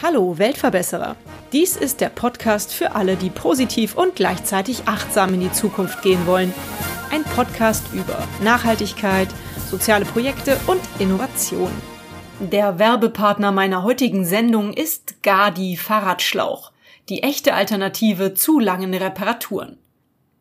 Hallo 0.00 0.38
Weltverbesserer. 0.38 1.16
Dies 1.52 1.76
ist 1.76 2.00
der 2.00 2.10
Podcast 2.10 2.72
für 2.72 2.94
alle, 2.94 3.16
die 3.16 3.30
positiv 3.30 3.96
und 3.96 4.14
gleichzeitig 4.14 4.86
achtsam 4.86 5.34
in 5.34 5.40
die 5.40 5.50
Zukunft 5.50 6.02
gehen 6.02 6.26
wollen. 6.26 6.54
Ein 7.10 7.24
Podcast 7.24 7.82
über 7.92 8.18
Nachhaltigkeit, 8.42 9.28
soziale 9.68 10.04
Projekte 10.04 10.60
und 10.68 10.80
Innovation. 11.00 11.72
Der 12.38 12.78
Werbepartner 12.78 13.50
meiner 13.50 13.82
heutigen 13.82 14.24
Sendung 14.24 14.72
ist 14.72 15.22
Gadi 15.24 15.76
Fahrradschlauch, 15.76 16.70
die 17.08 17.24
echte 17.24 17.54
Alternative 17.54 18.34
zu 18.34 18.60
langen 18.60 18.94
Reparaturen. 18.94 19.78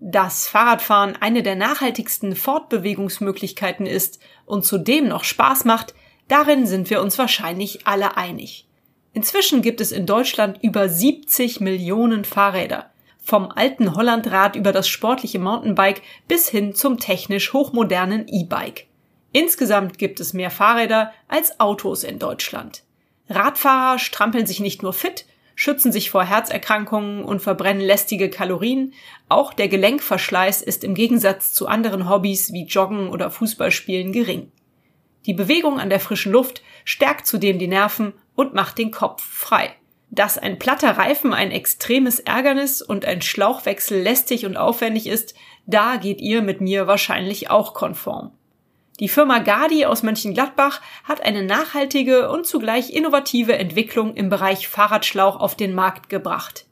Dass 0.06 0.50
Fahrradfahren 0.50 1.16
eine 1.22 1.44
der 1.44 1.56
nachhaltigsten 1.56 2.36
Fortbewegungsmöglichkeiten 2.36 3.86
ist 3.86 4.20
und 4.46 4.66
zudem 4.66 5.08
noch 5.08 5.24
Spaß 5.24 5.64
macht, 5.64 5.96
darin 6.28 6.68
sind 6.68 6.90
wir 6.90 7.02
uns 7.02 7.18
wahrscheinlich 7.18 7.88
alle 7.88 8.18
einig. 8.18 8.68
Inzwischen 9.14 9.62
gibt 9.62 9.80
es 9.80 9.94
in 9.94 10.06
Deutschland 10.06 10.60
über 10.62 10.90
70 10.90 11.62
Millionen 11.62 12.26
Fahrräder. 12.26 12.92
Vom 13.24 13.50
alten 13.50 13.96
Hollandrad 13.96 14.58
über 14.58 14.74
das 14.74 14.90
sportliche 14.90 15.40
Mountainbike 15.40 16.02
bis 16.28 16.50
hin 16.50 16.76
zum 16.76 17.00
technisch 17.00 17.54
hochmodernen 17.54 18.28
E-Bike. 18.28 18.88
Insgesamt 19.32 19.98
gibt 19.98 20.20
es 20.20 20.34
mehr 20.34 20.52
Fahrräder 20.52 21.14
als 21.30 21.62
Autos 21.62 22.04
in 22.04 22.20
Deutschland. 22.20 22.84
Radfahrer 23.30 24.00
strampeln 24.00 24.48
sich 24.48 24.60
nicht 24.60 24.84
nur 24.84 24.92
fit, 24.92 25.26
schützen 25.56 25.92
sich 25.92 26.10
vor 26.10 26.24
Herzerkrankungen 26.24 27.24
und 27.24 27.42
verbrennen 27.42 27.82
lästige 27.82 28.30
Kalorien, 28.30 28.94
auch 29.30 29.54
der 29.54 29.68
Gelenkverschleiß 29.68 30.62
ist 30.62 30.84
im 30.84 30.96
Gegensatz 30.96 31.54
zu 31.54 31.68
anderen 31.68 32.10
Hobbys 32.10 32.54
wie 32.54 32.66
Joggen 32.66 33.10
oder 33.10 33.32
Fußballspielen 33.32 34.12
gering. 34.12 34.52
Die 35.26 35.34
Bewegung 35.34 35.80
an 35.80 35.90
der 35.90 36.00
frischen 36.00 36.32
Luft 36.32 36.62
stärkt 36.86 37.28
zudem 37.28 37.60
die 37.60 37.68
Nerven 37.68 38.14
und 38.36 38.54
macht 38.54 38.78
den 38.78 38.92
Kopf 38.92 39.24
frei. 39.24 39.76
Dass 40.10 40.38
ein 40.38 40.60
platter 40.60 40.98
Reifen 40.98 41.34
ein 41.34 41.52
extremes 41.52 42.20
Ärgernis 42.20 42.82
und 42.82 43.06
ein 43.06 43.22
Schlauchwechsel 43.22 44.02
lästig 44.02 44.46
und 44.46 44.58
aufwendig 44.58 45.08
ist, 45.08 45.34
da 45.66 45.96
geht 45.96 46.22
ihr 46.22 46.42
mit 46.42 46.62
mir 46.62 46.88
wahrscheinlich 46.88 47.50
auch 47.50 47.74
konform. 47.74 48.32
Die 49.04 49.10
Firma 49.10 49.40
Gadi 49.40 49.86
aus 49.86 50.02
Mönchengladbach 50.02 50.80
hat 51.04 51.20
eine 51.26 51.44
nachhaltige 51.44 52.30
und 52.30 52.48
zugleich 52.48 52.92
innovative 52.92 53.58
Entwicklung 53.58 54.16
im 54.16 54.30
Bereich 54.30 54.70
Fahrradschlauch 54.70 55.42
auf 55.42 55.56
den 55.56 55.76
Markt 55.76 56.08
gebracht. 56.08 56.68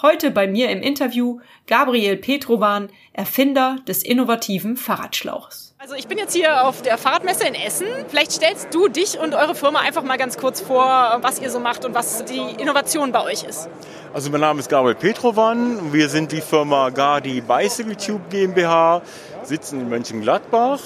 Heute 0.00 0.30
bei 0.30 0.46
mir 0.46 0.70
im 0.70 0.80
Interview 0.80 1.40
Gabriel 1.66 2.16
Petrovan, 2.16 2.88
Erfinder 3.12 3.76
des 3.86 4.02
innovativen 4.02 4.78
Fahrradschlauchs. 4.78 5.74
Also 5.76 5.94
ich 5.96 6.08
bin 6.08 6.16
jetzt 6.16 6.34
hier 6.34 6.64
auf 6.64 6.80
der 6.80 6.96
Fahrradmesse 6.96 7.46
in 7.46 7.54
Essen. 7.54 7.86
Vielleicht 8.08 8.32
stellst 8.32 8.72
du 8.72 8.88
dich 8.88 9.18
und 9.18 9.34
eure 9.34 9.54
Firma 9.54 9.80
einfach 9.80 10.02
mal 10.02 10.16
ganz 10.16 10.38
kurz 10.38 10.62
vor, 10.62 11.18
was 11.20 11.42
ihr 11.42 11.50
so 11.50 11.60
macht 11.60 11.84
und 11.84 11.94
was 11.94 12.24
die 12.24 12.40
Innovation 12.58 13.12
bei 13.12 13.22
euch 13.22 13.44
ist. 13.44 13.68
Also 14.14 14.30
mein 14.30 14.40
Name 14.40 14.60
ist 14.60 14.70
Gabriel 14.70 14.94
Petrovan. 14.94 15.92
Wir 15.92 16.08
sind 16.08 16.32
die 16.32 16.40
Firma 16.40 16.88
Gadi 16.88 17.42
Bicycle 17.42 17.96
Tube 17.96 18.30
GmbH, 18.30 19.02
sitzen 19.42 19.82
in 19.82 19.90
Mönchengladbach 19.90 20.80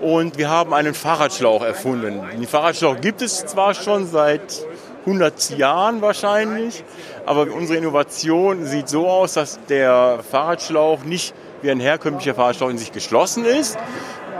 und 0.00 0.38
wir 0.38 0.48
haben 0.48 0.72
einen 0.72 0.94
Fahrradschlauch 0.94 1.62
erfunden. 1.62 2.22
Den 2.32 2.46
Fahrradschlauch 2.46 3.00
gibt 3.00 3.22
es 3.22 3.44
zwar 3.46 3.74
schon 3.74 4.06
seit 4.06 4.66
100 5.06 5.56
Jahren 5.56 6.02
wahrscheinlich, 6.02 6.84
aber 7.26 7.46
unsere 7.52 7.78
Innovation 7.78 8.64
sieht 8.64 8.88
so 8.88 9.08
aus, 9.08 9.34
dass 9.34 9.58
der 9.68 10.20
Fahrradschlauch 10.30 11.04
nicht 11.04 11.34
wie 11.62 11.70
ein 11.70 11.80
herkömmlicher 11.80 12.34
Fahrradschlauch 12.34 12.70
in 12.70 12.78
sich 12.78 12.92
geschlossen 12.92 13.44
ist, 13.44 13.78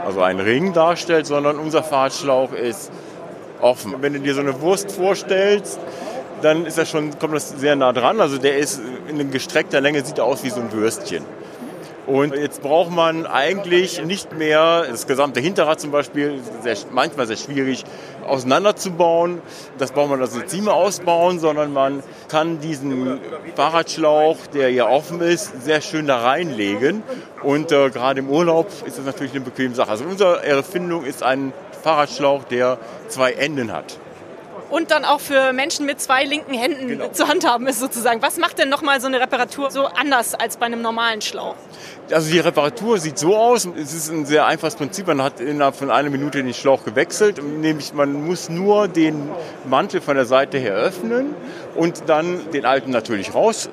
also 0.05 0.21
einen 0.21 0.39
Ring 0.39 0.73
darstellt, 0.73 1.27
sondern 1.27 1.57
unser 1.57 1.83
Fahrradschlauch 1.83 2.53
ist 2.53 2.91
offen. 3.61 3.95
Wenn 4.01 4.13
du 4.13 4.19
dir 4.19 4.33
so 4.33 4.41
eine 4.41 4.61
Wurst 4.61 4.91
vorstellst, 4.91 5.79
dann 6.41 6.65
ist 6.65 6.77
das 6.77 6.89
schon, 6.89 7.17
kommt 7.19 7.35
das 7.35 7.49
sehr 7.49 7.75
nah 7.75 7.93
dran. 7.93 8.19
Also 8.19 8.37
der 8.37 8.57
ist 8.57 8.81
in 9.07 9.29
gestreckter 9.29 9.79
Länge, 9.79 10.03
sieht 10.03 10.19
aus 10.19 10.43
wie 10.43 10.49
so 10.49 10.59
ein 10.59 10.71
Würstchen. 10.71 11.23
Und 12.07 12.35
jetzt 12.35 12.61
braucht 12.61 12.91
man 12.91 13.27
eigentlich 13.27 14.03
nicht 14.03 14.35
mehr 14.35 14.85
das 14.89 15.05
gesamte 15.05 15.39
Hinterrad 15.39 15.79
zum 15.79 15.91
Beispiel, 15.91 16.39
sehr, 16.61 16.75
manchmal 16.91 17.27
sehr 17.27 17.37
schwierig 17.37 17.83
auseinanderzubauen. 18.27 19.41
Das 19.77 19.91
braucht 19.91 20.09
man 20.09 20.19
also 20.19 20.39
jetzt 20.39 20.53
nicht 20.53 20.65
mehr 20.65 20.73
ausbauen, 20.73 21.39
sondern 21.39 21.71
man 21.73 22.01
kann 22.27 22.59
diesen 22.59 23.19
Fahrradschlauch, 23.55 24.37
der 24.53 24.69
hier 24.69 24.87
offen 24.87 25.21
ist, 25.21 25.63
sehr 25.63 25.81
schön 25.81 26.07
da 26.07 26.17
reinlegen. 26.17 27.03
Und 27.43 27.71
äh, 27.71 27.89
gerade 27.89 28.19
im 28.19 28.29
Urlaub 28.29 28.67
ist 28.85 28.97
das 28.97 29.05
natürlich 29.05 29.33
eine 29.33 29.41
bequeme 29.41 29.75
Sache. 29.75 29.91
Also 29.91 30.05
unsere 30.05 30.43
Erfindung 30.43 31.05
ist 31.05 31.23
ein 31.23 31.53
Fahrradschlauch, 31.83 32.43
der 32.45 32.77
zwei 33.07 33.33
Enden 33.33 33.71
hat 33.71 34.00
und 34.71 34.89
dann 34.89 35.05
auch 35.05 35.19
für 35.19 35.53
Menschen 35.53 35.85
mit 35.85 36.01
zwei 36.01 36.23
linken 36.23 36.53
Händen 36.53 36.87
genau. 36.87 37.09
zu 37.09 37.27
handhaben 37.27 37.67
ist 37.67 37.79
sozusagen. 37.79 38.21
Was 38.21 38.37
macht 38.37 38.57
denn 38.57 38.69
nochmal 38.69 38.99
so 38.99 39.07
eine 39.07 39.19
Reparatur 39.19 39.69
so 39.69 39.85
anders 39.85 40.33
als 40.33 40.57
bei 40.57 40.65
einem 40.65 40.81
normalen 40.81 41.21
Schlauch? 41.21 41.55
Also 42.11 42.31
die 42.31 42.39
Reparatur 42.39 42.97
sieht 42.97 43.17
so 43.17 43.37
aus, 43.37 43.67
es 43.77 43.93
ist 43.93 44.09
ein 44.09 44.25
sehr 44.25 44.45
einfaches 44.45 44.75
Prinzip, 44.75 45.07
man 45.07 45.21
hat 45.21 45.39
innerhalb 45.39 45.75
von 45.75 45.91
einer 45.91 46.09
Minute 46.09 46.43
den 46.43 46.53
Schlauch 46.53 46.83
gewechselt, 46.83 47.41
nämlich 47.41 47.93
man 47.93 48.25
muss 48.25 48.49
nur 48.49 48.87
den 48.87 49.29
Mantel 49.65 50.01
von 50.01 50.15
der 50.15 50.25
Seite 50.25 50.57
her 50.57 50.73
öffnen 50.73 51.35
und 51.75 52.03
dann 52.07 52.51
den 52.51 52.65
alten 52.65 52.91
natürlich 52.91 53.33
raus 53.33 53.69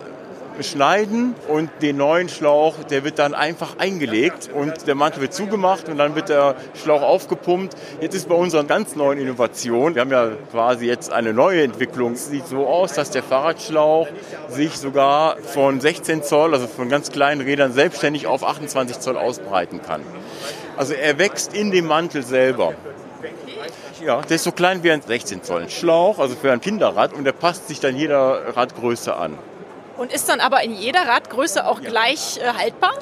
schneiden 0.62 1.34
und 1.48 1.70
den 1.82 1.96
neuen 1.96 2.28
Schlauch, 2.28 2.74
der 2.90 3.04
wird 3.04 3.18
dann 3.18 3.34
einfach 3.34 3.78
eingelegt 3.78 4.50
und 4.52 4.86
der 4.86 4.94
Mantel 4.94 5.22
wird 5.22 5.34
zugemacht 5.34 5.88
und 5.88 5.98
dann 5.98 6.14
wird 6.14 6.28
der 6.28 6.56
Schlauch 6.82 7.02
aufgepumpt. 7.02 7.74
Jetzt 8.00 8.14
ist 8.14 8.28
bei 8.28 8.34
unserer 8.34 8.64
ganz 8.64 8.96
neuen 8.96 9.18
Innovation, 9.18 9.94
wir 9.94 10.02
haben 10.02 10.10
ja 10.10 10.30
quasi 10.50 10.86
jetzt 10.86 11.12
eine 11.12 11.32
neue 11.32 11.62
Entwicklung, 11.62 12.12
es 12.12 12.28
sieht 12.28 12.46
so 12.46 12.66
aus, 12.66 12.92
dass 12.92 13.10
der 13.10 13.22
Fahrradschlauch 13.22 14.08
sich 14.48 14.76
sogar 14.76 15.36
von 15.38 15.80
16 15.80 16.22
Zoll, 16.22 16.54
also 16.54 16.66
von 16.66 16.88
ganz 16.88 17.10
kleinen 17.12 17.40
Rädern, 17.40 17.72
selbstständig 17.72 18.26
auf 18.26 18.44
28 18.44 19.00
Zoll 19.00 19.16
ausbreiten 19.16 19.80
kann. 19.82 20.02
Also 20.76 20.94
er 20.94 21.18
wächst 21.18 21.54
in 21.54 21.70
dem 21.70 21.86
Mantel 21.86 22.22
selber. 22.22 22.74
Ja, 24.04 24.20
der 24.20 24.36
ist 24.36 24.44
so 24.44 24.52
klein 24.52 24.84
wie 24.84 24.92
ein 24.92 25.02
16 25.02 25.42
Zoll 25.42 25.68
Schlauch, 25.68 26.20
also 26.20 26.36
für 26.36 26.52
ein 26.52 26.60
Kinderrad 26.60 27.12
und 27.12 27.24
der 27.24 27.32
passt 27.32 27.66
sich 27.66 27.80
dann 27.80 27.96
jeder 27.96 28.56
Radgröße 28.56 29.16
an. 29.16 29.36
Und 29.98 30.12
ist 30.12 30.28
dann 30.28 30.40
aber 30.40 30.62
in 30.62 30.74
jeder 30.74 31.06
Radgröße 31.06 31.66
auch 31.66 31.80
ja. 31.80 31.90
gleich 31.90 32.38
äh, 32.38 32.52
haltbar? 32.56 32.92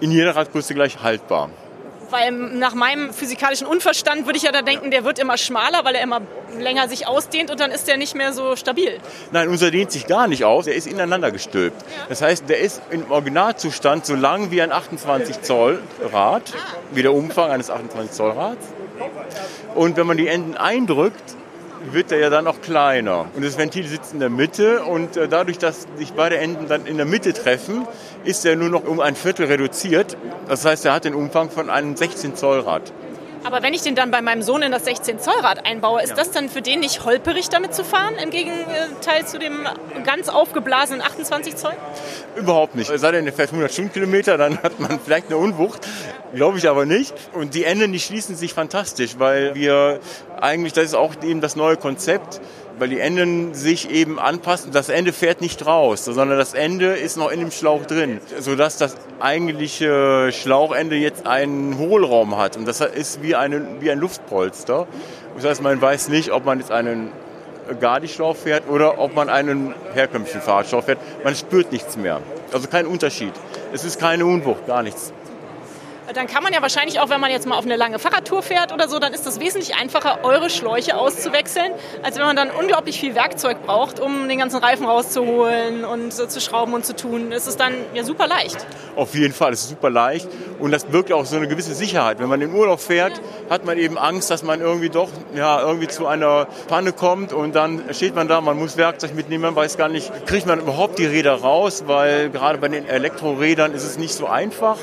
In 0.00 0.10
jeder 0.10 0.34
Radgröße 0.34 0.74
gleich 0.74 1.02
haltbar. 1.02 1.50
Weil 2.10 2.32
nach 2.32 2.74
meinem 2.74 3.12
physikalischen 3.12 3.66
Unverstand 3.66 4.24
würde 4.24 4.38
ich 4.38 4.44
ja 4.44 4.50
da 4.50 4.62
denken, 4.62 4.90
der 4.90 5.04
wird 5.04 5.18
immer 5.18 5.36
schmaler, 5.36 5.84
weil 5.84 5.94
er 5.94 6.02
immer 6.02 6.22
länger 6.58 6.88
sich 6.88 7.06
ausdehnt 7.06 7.50
und 7.50 7.60
dann 7.60 7.70
ist 7.70 7.86
der 7.86 7.98
nicht 7.98 8.14
mehr 8.14 8.32
so 8.32 8.56
stabil. 8.56 8.98
Nein, 9.30 9.48
unser 9.48 9.70
dehnt 9.70 9.92
sich 9.92 10.06
gar 10.06 10.26
nicht 10.26 10.46
aus, 10.46 10.64
der 10.64 10.74
ist 10.74 10.86
ineinander 10.86 11.30
gestülpt. 11.30 11.82
Ja. 11.82 12.06
Das 12.08 12.22
heißt, 12.22 12.48
der 12.48 12.60
ist 12.60 12.80
im 12.88 13.10
Originalzustand 13.10 14.06
so 14.06 14.14
lang 14.14 14.50
wie 14.50 14.62
ein 14.62 14.72
28 14.72 15.42
Zoll 15.42 15.82
Rad, 16.10 16.54
ah. 16.56 16.76
wie 16.92 17.02
der 17.02 17.12
Umfang 17.12 17.50
eines 17.50 17.70
28 17.70 18.12
Zoll 18.12 18.30
Rads. 18.30 18.66
Und 19.74 19.98
wenn 19.98 20.06
man 20.06 20.16
die 20.16 20.28
Enden 20.28 20.56
eindrückt, 20.56 21.36
wird 21.92 22.12
er 22.12 22.18
ja 22.18 22.30
dann 22.30 22.46
auch 22.46 22.60
kleiner. 22.60 23.26
Und 23.34 23.44
das 23.44 23.58
Ventil 23.58 23.86
sitzt 23.86 24.12
in 24.12 24.20
der 24.20 24.30
Mitte 24.30 24.82
und 24.82 25.16
äh, 25.16 25.28
dadurch, 25.28 25.58
dass 25.58 25.86
sich 25.96 26.12
beide 26.12 26.38
Enden 26.38 26.68
dann 26.68 26.86
in 26.86 26.96
der 26.96 27.06
Mitte 27.06 27.32
treffen, 27.32 27.86
ist 28.24 28.44
er 28.44 28.56
nur 28.56 28.68
noch 28.68 28.84
um 28.84 29.00
ein 29.00 29.16
Viertel 29.16 29.46
reduziert. 29.46 30.16
Das 30.48 30.64
heißt, 30.64 30.84
er 30.84 30.92
hat 30.92 31.04
den 31.04 31.14
Umfang 31.14 31.50
von 31.50 31.70
einem 31.70 31.96
16 31.96 32.36
Zoll 32.36 32.60
Rad. 32.60 32.92
Aber 33.44 33.62
wenn 33.62 33.74
ich 33.74 33.82
den 33.82 33.94
dann 33.94 34.10
bei 34.10 34.22
meinem 34.22 34.42
Sohn 34.42 34.62
in 34.62 34.72
das 34.72 34.84
16 34.84 35.18
Zoll 35.20 35.38
Rad 35.40 35.64
einbaue, 35.66 36.02
ist 36.02 36.10
ja. 36.10 36.16
das 36.16 36.30
dann 36.30 36.48
für 36.48 36.62
den 36.62 36.80
nicht 36.80 37.04
holperig 37.04 37.48
damit 37.48 37.74
zu 37.74 37.84
fahren, 37.84 38.14
im 38.22 38.30
Gegenteil 38.30 39.26
zu 39.26 39.38
dem 39.38 39.66
ganz 40.04 40.28
aufgeblasenen 40.28 41.02
28 41.02 41.56
Zoll? 41.56 41.74
Überhaupt 42.36 42.74
nicht. 42.74 42.90
Es 42.90 43.00
sei 43.00 43.12
denn, 43.12 43.26
er 43.26 43.32
fährt 43.32 43.50
100 43.50 43.72
Stundenkilometer, 43.72 44.36
dann 44.38 44.62
hat 44.62 44.80
man 44.80 45.00
vielleicht 45.00 45.28
eine 45.28 45.36
Unwucht. 45.36 45.86
Glaube 46.34 46.58
ich 46.58 46.68
aber 46.68 46.84
nicht. 46.84 47.14
Und 47.32 47.54
die 47.54 47.64
Enden, 47.64 47.92
die 47.92 48.00
schließen 48.00 48.36
sich 48.36 48.52
fantastisch, 48.52 49.18
weil 49.18 49.54
wir 49.54 50.00
eigentlich, 50.40 50.72
das 50.72 50.84
ist 50.84 50.94
auch 50.94 51.14
eben 51.22 51.40
das 51.40 51.56
neue 51.56 51.76
Konzept, 51.76 52.40
weil 52.78 52.88
die 52.88 53.00
Enden 53.00 53.54
sich 53.54 53.90
eben 53.90 54.18
anpassen. 54.18 54.72
Das 54.72 54.88
Ende 54.88 55.12
fährt 55.12 55.40
nicht 55.40 55.66
raus, 55.66 56.04
sondern 56.04 56.38
das 56.38 56.54
Ende 56.54 56.94
ist 56.94 57.16
noch 57.16 57.30
in 57.30 57.40
dem 57.40 57.50
Schlauch 57.50 57.84
drin, 57.86 58.20
sodass 58.38 58.76
das 58.76 58.96
eigentliche 59.20 60.30
Schlauchende 60.32 60.96
jetzt 60.96 61.26
einen 61.26 61.78
Hohlraum 61.78 62.36
hat. 62.36 62.56
Und 62.56 62.66
das 62.66 62.80
ist 62.80 63.22
wie, 63.22 63.34
eine, 63.34 63.80
wie 63.80 63.90
ein 63.90 63.98
Luftpolster. 63.98 64.86
Das 65.36 65.44
heißt, 65.44 65.62
man 65.62 65.80
weiß 65.80 66.08
nicht, 66.08 66.32
ob 66.32 66.44
man 66.44 66.58
jetzt 66.58 66.72
einen 66.72 67.12
Gardi-Schlauch 67.80 68.36
fährt 68.36 68.68
oder 68.68 68.98
ob 68.98 69.14
man 69.14 69.28
einen 69.28 69.74
herkömmlichen 69.94 70.40
Fahrradschlauch 70.40 70.84
fährt. 70.84 70.98
Man 71.24 71.34
spürt 71.34 71.72
nichts 71.72 71.96
mehr. 71.96 72.20
Also 72.52 72.68
kein 72.68 72.86
Unterschied. 72.86 73.32
Es 73.72 73.84
ist 73.84 74.00
keine 74.00 74.24
Unwucht, 74.24 74.66
gar 74.66 74.82
nichts. 74.82 75.12
Dann 76.14 76.26
kann 76.26 76.42
man 76.42 76.52
ja 76.52 76.62
wahrscheinlich 76.62 77.00
auch, 77.00 77.10
wenn 77.10 77.20
man 77.20 77.30
jetzt 77.30 77.46
mal 77.46 77.56
auf 77.56 77.64
eine 77.64 77.76
lange 77.76 77.98
Fahrradtour 77.98 78.42
fährt 78.42 78.72
oder 78.72 78.88
so, 78.88 78.98
dann 78.98 79.12
ist 79.12 79.26
es 79.26 79.40
wesentlich 79.40 79.76
einfacher, 79.76 80.20
eure 80.22 80.50
Schläuche 80.50 80.96
auszuwechseln, 80.96 81.72
als 82.02 82.16
wenn 82.16 82.24
man 82.24 82.36
dann 82.36 82.50
unglaublich 82.50 82.98
viel 82.98 83.14
Werkzeug 83.14 83.64
braucht, 83.64 84.00
um 84.00 84.28
den 84.28 84.38
ganzen 84.38 84.58
Reifen 84.58 84.86
rauszuholen 84.86 85.84
und 85.84 86.12
so 86.12 86.26
zu 86.26 86.40
schrauben 86.40 86.74
und 86.74 86.84
zu 86.84 86.96
tun. 86.96 87.32
Es 87.32 87.46
ist 87.46 87.60
dann 87.60 87.74
ja 87.94 88.04
super 88.04 88.26
leicht. 88.26 88.66
Auf 88.96 89.14
jeden 89.14 89.34
Fall, 89.34 89.52
es 89.52 89.62
ist 89.62 89.70
super 89.70 89.90
leicht 89.90 90.28
und 90.58 90.72
das 90.72 90.84
birgt 90.84 91.12
auch 91.12 91.26
so 91.26 91.36
eine 91.36 91.48
gewisse 91.48 91.74
Sicherheit. 91.74 92.18
Wenn 92.18 92.28
man 92.28 92.40
in 92.40 92.52
Urlaub 92.52 92.80
fährt, 92.80 93.20
hat 93.50 93.64
man 93.64 93.78
eben 93.78 93.98
Angst, 93.98 94.30
dass 94.30 94.42
man 94.42 94.60
irgendwie 94.60 94.90
doch 94.90 95.10
ja, 95.34 95.60
irgendwie 95.60 95.88
zu 95.88 96.06
einer 96.06 96.46
Panne 96.68 96.92
kommt 96.92 97.32
und 97.32 97.54
dann 97.54 97.82
steht 97.92 98.14
man 98.14 98.28
da, 98.28 98.40
man 98.40 98.58
muss 98.58 98.76
Werkzeug 98.76 99.14
mitnehmen, 99.14 99.42
man 99.42 99.56
weiß 99.56 99.76
gar 99.76 99.88
nicht, 99.88 100.10
kriegt 100.26 100.46
man 100.46 100.60
überhaupt 100.60 100.98
die 100.98 101.06
Räder 101.06 101.34
raus, 101.34 101.84
weil 101.86 102.30
gerade 102.30 102.58
bei 102.58 102.68
den 102.68 102.86
Elektrorädern 102.86 103.72
ist 103.72 103.84
es 103.84 103.98
nicht 103.98 104.14
so 104.14 104.26
einfach. 104.26 104.78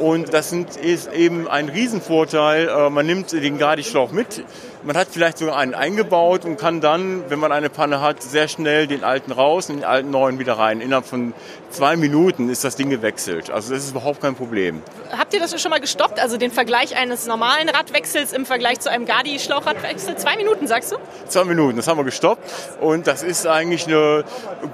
Und 0.00 0.32
das 0.32 0.50
ist 0.52 1.12
eben 1.12 1.46
ein 1.46 1.68
Riesenvorteil. 1.68 2.68
Äh, 2.68 2.88
man 2.88 3.04
nimmt 3.04 3.32
den 3.32 3.58
Gardischlauch 3.58 4.12
mit, 4.12 4.42
man 4.82 4.96
hat 4.96 5.08
vielleicht 5.10 5.38
sogar 5.38 5.56
einen 5.56 5.74
eingebaut 5.74 6.44
und 6.44 6.58
kann 6.58 6.80
dann, 6.80 7.28
wenn 7.28 7.38
man 7.38 7.52
eine 7.52 7.70
Panne 7.70 8.00
hat, 8.00 8.22
sehr 8.22 8.48
schnell 8.48 8.86
den 8.86 9.04
alten 9.04 9.32
raus 9.32 9.68
und 9.68 9.76
den 9.76 9.84
alten 9.84 10.10
neuen 10.10 10.38
wieder 10.38 10.54
rein. 10.54 10.80
Innerhalb 10.80 11.06
von 11.06 11.34
zwei 11.70 11.96
Minuten 11.96 12.48
ist 12.48 12.64
das 12.64 12.76
Ding 12.76 12.90
gewechselt. 12.90 13.50
Also 13.50 13.74
das 13.74 13.84
ist 13.84 13.90
überhaupt 13.90 14.20
kein 14.20 14.34
Problem. 14.34 14.82
Habt 15.16 15.34
ihr 15.34 15.40
das 15.40 15.60
schon 15.60 15.70
mal 15.70 15.80
gestoppt? 15.80 16.20
Also 16.20 16.36
den 16.36 16.50
Vergleich 16.50 16.96
eines 16.96 17.26
normalen 17.26 17.68
Radwechsels 17.68 18.32
im 18.32 18.46
Vergleich 18.46 18.80
zu 18.80 18.90
einem 18.90 19.06
Gardi-Schlauchradwechsel? 19.06 20.16
Zwei 20.16 20.36
Minuten, 20.36 20.66
sagst 20.66 20.92
du? 20.92 20.96
Zwei 21.28 21.44
Minuten, 21.44 21.76
das 21.76 21.86
haben 21.86 21.98
wir 21.98 22.04
gestoppt. 22.04 22.42
Und 22.80 23.06
das 23.06 23.22
ist 23.22 23.46
eigentlich 23.46 23.86
eine 23.86 24.24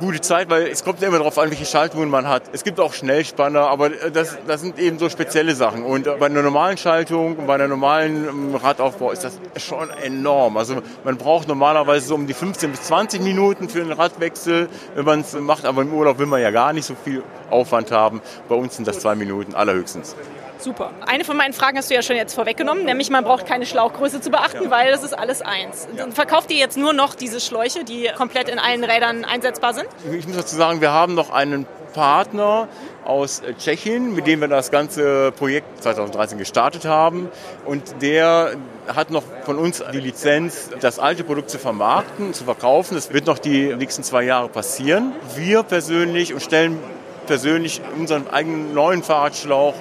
gute 0.01 0.21
Zeit, 0.21 0.51
weil 0.51 0.69
es 0.69 0.85
kommt 0.85 1.03
immer 1.03 1.19
darauf 1.19 1.39
an, 1.39 1.51
welche 1.51 1.67
Schaltungen 1.67 2.09
man 2.11 2.29
hat. 2.29 2.45
Es 2.53 2.65
gibt 2.65 2.81
auch 2.81 2.93
Schnellspanner, 2.93 3.69
aber 3.69 3.91
das, 3.91 4.37
das 4.47 4.61
sind 4.61 4.79
eben 4.79 4.99
so 4.99 5.09
spezielle 5.09 5.55
Sachen. 5.55 5.85
Und 5.85 6.05
bei 6.19 6.27
einer 6.27 6.43
normalen 6.43 6.77
Schaltung 6.77 7.37
und 7.37 7.47
bei 7.47 7.55
einem 7.55 7.71
normalen 7.71 8.29
ähm, 8.29 8.55
Radaufbau 8.55 9.11
ist 9.11 9.25
das 9.25 9.39
schon 9.57 9.91
enorm. 10.03 10.57
Also 10.57 10.83
man 11.05 11.17
braucht 11.17 11.49
normalerweise 11.49 12.09
so 12.09 12.15
um 12.15 12.27
die 12.27 12.35
15 12.35 12.71
bis 12.71 12.83
20 12.83 13.23
Minuten 13.23 13.69
für 13.69 13.81
einen 13.81 13.93
Radwechsel, 13.93 14.69
wenn 14.95 15.05
man 15.05 15.21
es 15.21 15.35
macht. 15.35 15.65
Aber 15.65 15.83
im 15.83 15.93
Urlaub 15.93 16.19
will 16.19 16.27
man 16.27 16.41
ja 16.41 16.51
gar 16.51 16.73
nicht 16.73 16.87
so 16.87 16.95
viel 16.95 17.23
Aufwand 17.51 17.91
haben. 17.91 18.21
Bei 18.49 18.55
uns 18.55 18.77
sind 18.77 18.87
das 18.89 19.01
zwei 19.01 19.15
Minuten 19.15 19.55
allerhöchstens. 19.55 20.17
Super. 20.59 20.91
Eine 21.07 21.25
von 21.25 21.37
meinen 21.37 21.53
Fragen 21.53 21.77
hast 21.77 21.91
du 21.91 21.95
ja 21.95 22.03
schon 22.03 22.17
jetzt 22.17 22.35
vorweggenommen, 22.35 22.85
nämlich 22.85 23.11
man 23.11 23.25
braucht 23.25 23.47
keine 23.47 23.67
Schlauchgröße 23.67 24.21
zu 24.21 24.31
beachten, 24.31 24.65
ja. 24.65 24.71
weil 24.71 24.91
das 24.91 25.03
ist 25.03 25.13
alles 25.13 25.43
eins. 25.43 25.87
Ja. 25.97 26.11
Verkauft 26.11 26.51
ihr 26.51 26.57
jetzt 26.57 26.77
nur 26.77 26.93
noch 26.93 27.15
diese 27.15 27.41
Schläuche, 27.41 27.85
die 27.85 28.11
komplett 28.17 28.49
in 28.49 28.59
allen 28.59 28.83
Rädern 28.83 29.25
einsetzbar 29.25 29.75
sind? 29.75 29.87
Ich 30.13 30.27
muss 30.27 30.37
dazu 30.37 30.57
sagen, 30.57 30.81
wir 30.81 30.93
haben 30.93 31.15
noch 31.15 31.31
einen 31.31 31.67
Partner 31.97 32.69
aus 33.07 33.41
Tschechien, 33.59 34.15
mit 34.15 34.27
dem 34.27 34.43
wir 34.43 34.49
das 34.49 34.71
ganze 34.71 35.33
Projekt 35.33 35.83
2013 35.83 36.37
gestartet 36.37 36.85
haben. 36.85 37.31
Und 37.65 38.03
der 38.03 38.53
hat 38.87 39.11
noch 39.11 39.23
von 39.47 39.57
uns 39.59 39.83
die 39.95 40.01
Lizenz, 40.01 40.69
das 40.81 40.99
alte 40.99 41.25
Produkt 41.25 41.49
zu 41.49 41.59
vermarkten, 41.59 42.35
zu 42.35 42.45
verkaufen. 42.45 42.97
Das 42.97 43.15
wird 43.15 43.27
noch 43.27 43.39
die 43.39 43.75
nächsten 43.75 44.03
zwei 44.03 44.25
Jahre 44.25 44.51
passieren. 44.51 45.15
Wir 45.37 45.63
persönlich 45.63 46.35
und 46.35 46.41
stellen 46.43 46.79
persönlich 47.27 47.81
unseren 47.99 48.29
eigenen 48.29 48.75
neuen 48.75 49.03
Fahrradschlauch 49.03 49.75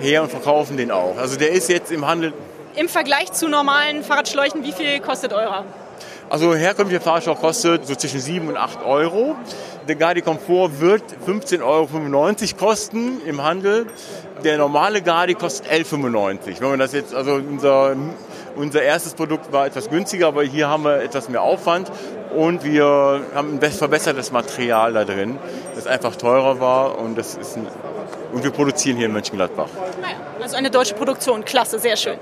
her 0.00 0.22
und 0.22 0.30
verkaufen 0.30 0.78
den 0.78 0.90
auch. 0.90 1.18
Also 1.18 1.36
der 1.38 1.50
ist 1.50 1.68
jetzt 1.68 1.92
im 1.92 2.06
Handel. 2.06 2.32
Im 2.76 2.88
Vergleich 2.88 3.30
zu 3.32 3.46
normalen 3.46 4.02
Fahrradschläuchen, 4.02 4.64
wie 4.64 4.72
viel 4.72 5.00
kostet 5.00 5.34
eurer? 5.34 5.64
Also 6.30 6.54
herkömmlicher 6.54 7.00
Fahrradschlauch 7.00 7.40
kostet 7.40 7.86
so 7.86 7.94
zwischen 7.94 8.20
7 8.20 8.48
und 8.48 8.56
8 8.58 8.84
Euro. 8.84 9.34
Der 9.88 9.96
Gardi 9.96 10.20
Komfort 10.20 10.80
wird 10.80 11.02
15,95 11.26 11.62
Euro 11.62 12.56
kosten 12.58 13.22
im 13.24 13.42
Handel. 13.42 13.86
Der 14.44 14.58
normale 14.58 15.00
Gardi 15.00 15.34
kostet 15.34 15.70
11,95. 15.72 16.60
Wenn 16.60 16.70
man 16.70 16.78
das 16.78 16.92
jetzt, 16.92 17.14
also 17.14 17.34
unser, 17.34 17.96
unser 18.56 18.82
erstes 18.82 19.14
Produkt 19.14 19.52
war 19.52 19.66
etwas 19.66 19.88
günstiger, 19.88 20.26
aber 20.28 20.42
hier 20.42 20.68
haben 20.68 20.84
wir 20.84 21.00
etwas 21.00 21.30
mehr 21.30 21.40
Aufwand 21.40 21.90
und 22.36 22.62
wir 22.62 23.22
haben 23.34 23.58
ein 23.58 23.72
verbessertes 23.72 24.30
Material 24.30 24.92
da 24.92 25.04
drin, 25.04 25.38
das 25.74 25.86
einfach 25.86 26.14
teurer 26.16 26.60
war 26.60 26.98
und 26.98 27.16
das 27.16 27.36
ist 27.36 27.56
ein 27.56 27.66
und 28.32 28.44
wir 28.44 28.50
produzieren 28.50 28.96
hier 28.96 29.06
in 29.06 29.12
Mönchengladbach. 29.12 29.68
Also 30.48 30.56
eine 30.56 30.70
deutsche 30.70 30.94
Produktion, 30.94 31.44
klasse, 31.44 31.78
sehr 31.78 31.98
schön. 31.98 32.16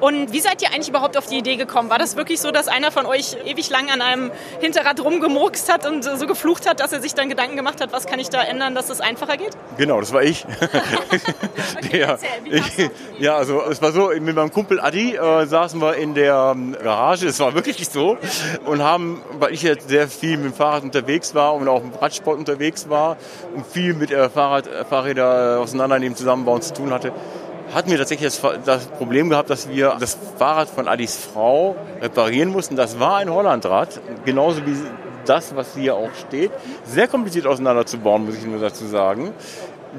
Und 0.00 0.32
wie 0.32 0.38
seid 0.38 0.62
ihr 0.62 0.68
eigentlich 0.68 0.88
überhaupt 0.88 1.16
auf 1.18 1.26
die 1.26 1.38
Idee 1.38 1.56
gekommen? 1.56 1.90
War 1.90 1.98
das 1.98 2.14
wirklich 2.14 2.40
so, 2.40 2.52
dass 2.52 2.68
einer 2.68 2.92
von 2.92 3.06
euch 3.06 3.36
ewig 3.44 3.70
lang 3.70 3.90
an 3.90 4.00
einem 4.00 4.30
Hinterrad 4.60 5.02
rumgemurkst 5.02 5.72
hat 5.72 5.84
und 5.84 6.04
so 6.04 6.28
geflucht 6.28 6.68
hat, 6.68 6.78
dass 6.78 6.92
er 6.92 7.00
sich 7.00 7.14
dann 7.14 7.28
Gedanken 7.28 7.56
gemacht 7.56 7.80
hat, 7.80 7.92
was 7.92 8.06
kann 8.06 8.20
ich 8.20 8.28
da 8.28 8.40
ändern, 8.40 8.76
dass 8.76 8.88
es 8.88 9.00
einfacher 9.00 9.36
geht? 9.36 9.56
Genau, 9.78 9.98
das 9.98 10.12
war 10.12 10.22
ich. 10.22 10.46
okay, 11.84 12.00
ja, 12.02 12.18
ich 12.44 12.90
ja, 13.18 13.34
also 13.34 13.62
es 13.68 13.82
war 13.82 13.90
so, 13.90 14.10
mit 14.20 14.36
meinem 14.36 14.52
Kumpel 14.52 14.78
Adi 14.78 15.16
äh, 15.16 15.44
saßen 15.44 15.80
wir 15.80 15.96
in 15.96 16.14
der 16.14 16.52
ähm, 16.54 16.76
Garage, 16.80 17.26
es 17.26 17.40
war 17.40 17.52
wirklich 17.54 17.88
so, 17.90 18.16
und 18.64 18.80
haben, 18.80 19.22
weil 19.40 19.52
ich 19.52 19.62
jetzt 19.62 19.88
sehr 19.88 20.06
viel 20.06 20.36
mit 20.36 20.52
dem 20.52 20.54
Fahrrad 20.54 20.84
unterwegs 20.84 21.34
war 21.34 21.54
und 21.54 21.66
auch 21.66 21.82
im 21.82 21.92
Radsport 21.92 22.38
unterwegs 22.38 22.88
war 22.88 23.16
und 23.56 23.66
viel 23.66 23.94
mit 23.94 24.12
äh, 24.12 24.30
Fahrrad, 24.30 24.68
Fahrräder 24.88 25.58
auseinandernehmen, 25.58 26.16
zusammenbauen 26.16 26.62
zu 26.62 26.74
tun 26.74 26.92
hatte, 26.92 27.12
hatten 27.72 27.90
wir 27.90 27.98
tatsächlich 27.98 28.34
das, 28.34 28.62
das, 28.64 28.86
Problem 28.86 29.30
gehabt, 29.30 29.50
dass 29.50 29.68
wir 29.68 29.96
das 29.98 30.16
Fahrrad 30.38 30.68
von 30.68 30.88
Adis 30.88 31.16
Frau 31.16 31.76
reparieren 32.00 32.50
mussten. 32.50 32.76
Das 32.76 33.00
war 33.00 33.16
ein 33.16 33.30
Hollandrad, 33.30 34.00
genauso 34.24 34.64
wie 34.66 34.76
das, 35.24 35.54
was 35.56 35.74
hier 35.74 35.94
auch 35.94 36.10
steht. 36.26 36.50
Sehr 36.84 37.08
kompliziert 37.08 37.46
auseinanderzubauen, 37.46 38.26
muss 38.26 38.36
ich 38.36 38.44
nur 38.44 38.60
dazu 38.60 38.86
sagen. 38.86 39.32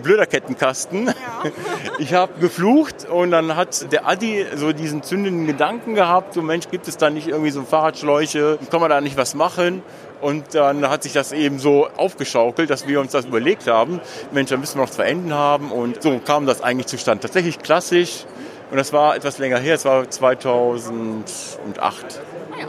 Blöder 0.01 0.25
Kettenkasten. 0.25 1.07
Ja. 1.07 1.13
Ich 1.99 2.13
habe 2.13 2.39
geflucht 2.39 3.07
und 3.07 3.31
dann 3.31 3.55
hat 3.55 3.91
der 3.91 4.07
Adi 4.07 4.45
so 4.55 4.73
diesen 4.73 5.03
zündenden 5.03 5.45
Gedanken 5.45 5.93
gehabt, 5.93 6.33
so 6.33 6.41
Mensch, 6.41 6.69
gibt 6.71 6.87
es 6.87 6.97
da 6.97 7.09
nicht 7.09 7.27
irgendwie 7.27 7.51
so 7.51 7.61
Fahrradschläuche, 7.63 8.57
kann 8.71 8.81
man 8.81 8.89
da 8.89 8.99
nicht 8.99 9.15
was 9.15 9.35
machen? 9.35 9.83
Und 10.23 10.55
dann 10.55 10.89
hat 10.89 11.03
sich 11.03 11.11
das 11.11 11.33
eben 11.33 11.59
so 11.59 11.89
aufgeschaukelt, 11.97 12.69
dass 12.69 12.87
wir 12.87 13.01
uns 13.01 13.11
das 13.11 13.25
überlegt 13.25 13.67
haben. 13.67 13.99
Mensch, 14.31 14.51
da 14.51 14.57
müssen 14.57 14.77
wir 14.77 14.83
noch 14.83 14.89
zwei 14.89 15.03
Enden 15.03 15.33
haben. 15.33 15.69
Und 15.69 16.01
so 16.01 16.17
kam 16.19 16.45
das 16.45 16.61
eigentlich 16.61 16.87
zustande. 16.87 17.23
Tatsächlich 17.23 17.59
klassisch. 17.59 18.23
Und 18.71 18.77
das 18.77 18.93
war 18.93 19.17
etwas 19.17 19.37
länger 19.37 19.59
her. 19.59 19.75
Es 19.75 19.83
war 19.83 20.09
2008. 20.09 21.25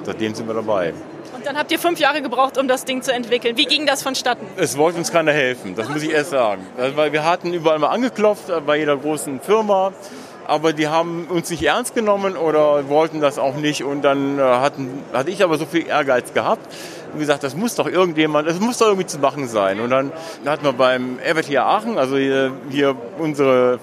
Seitdem 0.02 0.34
sind 0.34 0.48
wir 0.48 0.54
dabei. 0.54 0.94
Und 1.32 1.46
dann 1.46 1.56
habt 1.56 1.70
ihr 1.70 1.78
fünf 1.78 2.00
Jahre 2.00 2.22
gebraucht, 2.22 2.58
um 2.58 2.66
das 2.66 2.84
Ding 2.84 3.02
zu 3.02 3.12
entwickeln. 3.12 3.56
Wie 3.56 3.66
ging 3.66 3.86
das 3.86 4.02
vonstatten? 4.02 4.46
Es 4.56 4.76
wollte 4.76 4.98
uns 4.98 5.12
keiner 5.12 5.32
helfen, 5.32 5.76
das 5.76 5.88
muss 5.88 6.02
ich 6.02 6.10
erst 6.10 6.30
sagen. 6.30 6.66
Weil 6.96 7.12
wir 7.12 7.24
hatten 7.24 7.54
überall 7.54 7.78
mal 7.78 7.90
angeklopft, 7.90 8.50
bei 8.66 8.78
jeder 8.78 8.96
großen 8.96 9.40
Firma 9.40 9.92
aber 10.46 10.72
die 10.74 10.88
haben 10.88 11.26
uns 11.28 11.48
nicht 11.48 11.62
ernst 11.62 11.94
genommen 11.94 12.36
oder 12.36 12.88
wollten 12.88 13.20
das 13.20 13.38
auch 13.38 13.56
nicht. 13.56 13.82
Und 13.82 14.02
dann 14.02 14.38
äh, 14.38 14.42
hatten, 14.42 15.02
hatte 15.12 15.30
ich 15.30 15.42
aber 15.42 15.56
so 15.56 15.66
viel 15.66 15.86
Ehrgeiz 15.86 16.34
gehabt 16.34 16.66
und 17.14 17.20
gesagt, 17.20 17.42
das 17.42 17.56
muss 17.56 17.74
doch 17.74 17.86
irgendjemand, 17.88 18.48
das 18.48 18.60
muss 18.60 18.78
doch 18.78 18.86
irgendwie 18.88 19.06
zu 19.06 19.18
machen 19.18 19.48
sein. 19.48 19.80
Und 19.80 19.90
dann 19.90 20.12
hatten 20.44 20.64
wir 20.64 20.72
beim 20.72 21.18
RWTH 21.18 21.56
Aachen, 21.58 21.98
also 21.98 22.16
hier, 22.16 22.52
hier 22.70 22.96
unsere 23.18 23.78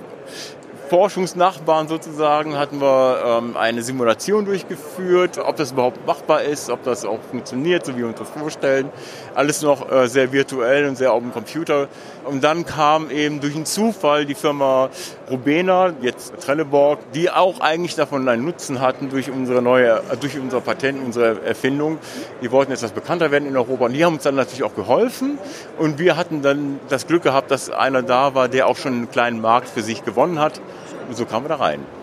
Forschungsnachbarn 0.92 1.88
sozusagen 1.88 2.58
hatten 2.58 2.82
wir 2.82 3.24
ähm, 3.26 3.56
eine 3.56 3.82
Simulation 3.82 4.44
durchgeführt, 4.44 5.38
ob 5.38 5.56
das 5.56 5.72
überhaupt 5.72 6.06
machbar 6.06 6.42
ist, 6.42 6.70
ob 6.70 6.84
das 6.84 7.06
auch 7.06 7.22
funktioniert, 7.30 7.86
so 7.86 7.94
wie 7.94 8.00
wir 8.00 8.08
uns 8.08 8.20
das 8.20 8.28
vorstellen. 8.28 8.90
Alles 9.34 9.62
noch 9.62 9.90
äh, 9.90 10.10
sehr 10.10 10.34
virtuell 10.34 10.90
und 10.90 10.98
sehr 10.98 11.14
auf 11.14 11.22
dem 11.22 11.32
Computer. 11.32 11.88
Und 12.26 12.44
dann 12.44 12.66
kam 12.66 13.10
eben 13.10 13.40
durch 13.40 13.56
einen 13.56 13.66
Zufall 13.66 14.26
die 14.26 14.36
Firma 14.36 14.90
Rubena, 15.30 15.94
jetzt 16.02 16.34
Trelleborg, 16.40 17.00
die 17.14 17.30
auch 17.30 17.60
eigentlich 17.60 17.96
davon 17.96 18.28
einen 18.28 18.46
Nutzen 18.46 18.80
hatten 18.80 19.10
durch 19.10 19.32
unsere 19.32 19.62
neue, 19.62 20.02
durch 20.20 20.38
unser 20.38 20.62
Patent, 20.62 21.04
unsere 21.04 21.44
Erfindung. 21.44 21.98
Die 22.42 22.52
wollten 22.52 22.72
etwas 22.72 22.92
bekannter 22.92 23.32
werden 23.32 23.48
in 23.48 23.58
Europa 23.58 23.86
und 23.86 23.94
die 23.94 24.06
haben 24.06 24.16
uns 24.16 24.24
dann 24.24 24.36
natürlich 24.36 24.64
auch 24.64 24.76
geholfen. 24.76 25.38
Und 25.78 26.00
wir 26.00 26.18
hatten 26.18 26.42
dann 26.42 26.80
das 26.90 27.08
Glück 27.08 27.24
gehabt, 27.24 27.52
dass 27.52 27.70
einer 27.70 28.04
da 28.04 28.36
war, 28.36 28.48
der 28.48 28.68
auch 28.68 28.78
schon 28.78 28.94
einen 28.94 29.12
kleinen 29.12 29.42
Markt 29.42 29.70
für 29.70 29.82
sich 29.82 30.04
gewonnen 30.04 30.40
hat. 30.40 30.62
Und 31.08 31.16
so 31.18 31.26
kamen 31.26 31.46
wir 31.46 31.50
da 31.50 31.56
rein. 31.56 32.01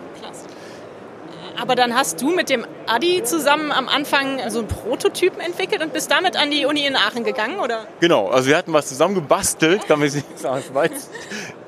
Aber 1.61 1.75
dann 1.75 1.93
hast 1.93 2.21
du 2.21 2.31
mit 2.31 2.49
dem 2.49 2.65
Adi 2.87 3.23
zusammen 3.23 3.71
am 3.71 3.89
Anfang 3.89 4.39
so 4.49 4.59
einen 4.59 4.67
Prototypen 4.67 5.41
entwickelt 5.41 5.81
und 5.81 5.91
bist 5.91 6.09
damit 6.09 6.37
an 6.37 6.51
die 6.51 6.65
Uni 6.65 6.85
in 6.85 6.95
Aachen 6.95 7.23
gegangen, 7.23 7.59
oder? 7.59 7.85
Genau, 7.99 8.27
also 8.29 8.49
wir 8.49 8.57
hatten 8.57 8.71
was 8.71 8.87
zusammen 8.87 9.15
gebastelt, 9.15 9.85
kann 9.87 9.99
man 9.99 10.09
nicht 10.09 10.25
sagen, 10.39 10.63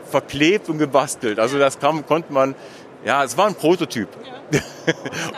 verklebt 0.09 0.69
und 0.69 0.77
gebastelt. 0.77 1.39
Also 1.39 1.59
das 1.59 1.79
kam, 1.79 2.05
konnte 2.05 2.31
man, 2.31 2.55
ja, 3.03 3.23
es 3.23 3.37
war 3.37 3.47
ein 3.47 3.55
Prototyp. 3.55 4.07
Ja. 4.23 4.59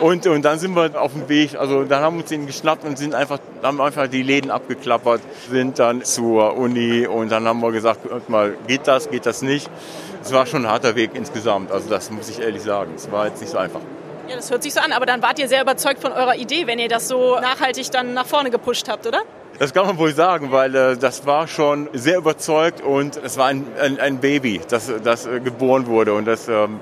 und, 0.00 0.26
und 0.26 0.44
dann 0.44 0.58
sind 0.58 0.74
wir 0.74 1.00
auf 1.00 1.12
dem 1.12 1.28
Weg, 1.28 1.56
also 1.56 1.84
dann 1.84 2.02
haben 2.02 2.16
wir 2.16 2.22
uns 2.22 2.30
den 2.30 2.46
geschnappt 2.46 2.84
und 2.84 2.98
sind 2.98 3.14
einfach, 3.14 3.38
haben 3.62 3.80
einfach 3.80 4.08
die 4.08 4.22
Läden 4.22 4.50
abgeklappert, 4.50 5.20
sind 5.50 5.78
dann 5.78 6.02
zur 6.02 6.56
Uni 6.56 7.06
und 7.06 7.30
dann 7.30 7.46
haben 7.46 7.60
wir 7.60 7.70
gesagt, 7.70 8.28
mal, 8.28 8.56
geht 8.66 8.86
das, 8.86 9.10
geht 9.10 9.26
das 9.26 9.42
nicht? 9.42 9.70
Es 10.22 10.32
war 10.32 10.46
schon 10.46 10.64
ein 10.64 10.70
harter 10.70 10.96
Weg 10.96 11.10
insgesamt, 11.14 11.70
also 11.70 11.88
das 11.88 12.10
muss 12.10 12.28
ich 12.28 12.40
ehrlich 12.40 12.62
sagen. 12.62 12.92
Es 12.96 13.10
war 13.12 13.26
jetzt 13.26 13.40
nicht 13.40 13.50
so 13.50 13.58
einfach. 13.58 13.80
Ja, 14.28 14.36
das 14.36 14.50
hört 14.50 14.62
sich 14.62 14.72
so 14.72 14.80
an, 14.80 14.92
aber 14.92 15.06
dann 15.06 15.22
wart 15.22 15.38
ihr 15.38 15.48
sehr 15.48 15.62
überzeugt 15.62 16.00
von 16.00 16.12
eurer 16.12 16.36
Idee, 16.36 16.66
wenn 16.66 16.78
ihr 16.78 16.88
das 16.88 17.08
so 17.08 17.38
nachhaltig 17.40 17.90
dann 17.90 18.14
nach 18.14 18.26
vorne 18.26 18.50
gepusht 18.50 18.88
habt, 18.88 19.06
oder? 19.06 19.20
Das 19.58 19.72
kann 19.72 19.86
man 19.86 19.98
wohl 19.98 20.12
sagen, 20.12 20.50
weil 20.50 20.74
äh, 20.74 20.96
das 20.96 21.26
war 21.26 21.46
schon 21.46 21.88
sehr 21.92 22.18
überzeugt 22.18 22.80
und 22.80 23.16
es 23.16 23.36
war 23.36 23.46
ein, 23.46 23.66
ein, 23.80 24.00
ein 24.00 24.18
Baby, 24.18 24.60
das, 24.68 24.90
das 25.04 25.26
äh, 25.26 25.38
geboren 25.38 25.86
wurde 25.86 26.14
und 26.14 26.24
das 26.24 26.48
ähm, 26.48 26.80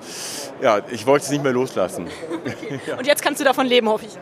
ja, 0.62 0.80
ich 0.90 1.06
wollte 1.06 1.24
es 1.24 1.30
nicht 1.30 1.42
mehr 1.42 1.52
loslassen. 1.52 2.06
Okay. 2.44 2.80
Und 2.96 3.06
jetzt 3.06 3.22
kannst 3.22 3.40
du 3.40 3.44
davon 3.44 3.66
leben, 3.66 3.88
hoffe 3.88 4.06
ich. 4.06 4.18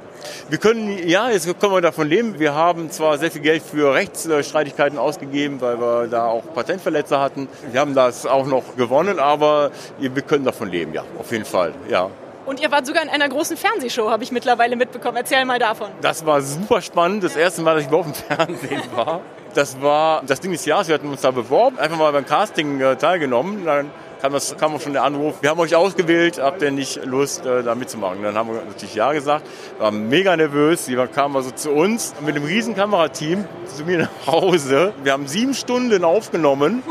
Wir 0.49 0.59
können, 0.59 1.07
ja, 1.07 1.31
jetzt 1.31 1.47
können 1.61 1.73
wir 1.73 1.81
davon 1.81 2.09
leben. 2.09 2.39
Wir 2.39 2.55
haben 2.55 2.91
zwar 2.91 3.19
sehr 3.19 3.31
viel 3.31 3.43
Geld 3.43 3.62
für 3.62 3.95
Rechtsstreitigkeiten 3.95 4.99
ausgegeben, 4.99 5.61
weil 5.61 5.81
wir 5.81 6.07
da 6.09 6.27
auch 6.27 6.43
Patentverletzer 6.55 7.21
hatten. 7.21 7.49
Wir 7.71 7.81
haben 7.81 7.95
das 7.95 8.27
auch 8.27 8.47
noch 8.47 8.77
gewonnen, 8.77 9.19
aber 9.19 9.71
wir 9.99 10.23
können 10.23 10.45
davon 10.45 10.71
leben, 10.71 10.93
ja, 10.95 11.05
auf 11.19 11.31
jeden 11.31 11.45
Fall, 11.45 11.75
ja. 11.89 12.11
Und 12.50 12.59
ihr 12.59 12.73
wart 12.73 12.85
sogar 12.85 13.04
in 13.04 13.09
einer 13.09 13.28
großen 13.28 13.57
Fernsehshow, 13.57 14.11
habe 14.11 14.25
ich 14.25 14.33
mittlerweile 14.33 14.75
mitbekommen. 14.75 15.16
Erzähl 15.16 15.45
mal 15.45 15.61
davon. 15.61 15.88
Das 16.00 16.26
war 16.26 16.42
super 16.42 16.83
spannend. 16.83 17.23
Das 17.23 17.37
erste 17.37 17.62
Mal, 17.62 17.75
dass 17.75 17.83
ich 17.85 17.88
überhaupt 17.88 18.09
im 18.09 18.14
Fernsehen 18.14 18.83
war. 18.97 19.21
Das 19.54 19.80
war 19.80 20.25
das 20.26 20.40
Ding 20.40 20.50
des 20.50 20.64
Jahres. 20.64 20.88
Wir 20.88 20.97
hatten 20.97 21.09
uns 21.09 21.21
da 21.21 21.30
beworben, 21.30 21.78
einfach 21.78 21.97
mal 21.97 22.11
beim 22.11 22.26
Casting 22.26 22.80
äh, 22.80 22.97
teilgenommen. 22.97 23.64
Dann 23.64 23.92
kam, 24.21 24.33
das, 24.33 24.57
kam 24.57 24.75
auch 24.75 24.81
schon 24.81 24.93
der 24.93 25.05
Anruf, 25.05 25.37
wir 25.41 25.50
haben 25.50 25.61
euch 25.61 25.75
ausgewählt, 25.75 26.41
habt 26.41 26.62
ihr 26.62 26.71
nicht 26.71 27.05
Lust, 27.05 27.47
äh, 27.47 27.62
da 27.62 27.75
mitzumachen? 27.75 28.23
Dann 28.23 28.35
haben 28.35 28.53
wir 28.53 28.62
natürlich 28.62 28.95
Ja 28.95 29.12
gesagt, 29.12 29.47
waren 29.79 30.09
mega 30.09 30.37
nervös, 30.37 30.87
die 30.87 30.97
kamen 30.97 31.37
also 31.37 31.50
zu 31.50 31.71
uns 31.71 32.15
mit 32.25 32.37
einem 32.37 32.45
riesen 32.45 32.75
Kamerateam 32.75 33.45
zu 33.75 33.85
mir 33.85 33.99
nach 33.99 34.27
Hause. 34.27 34.93
Wir 35.03 35.12
haben 35.12 35.27
sieben 35.27 35.55
Stunden 35.55 36.05
aufgenommen 36.05 36.83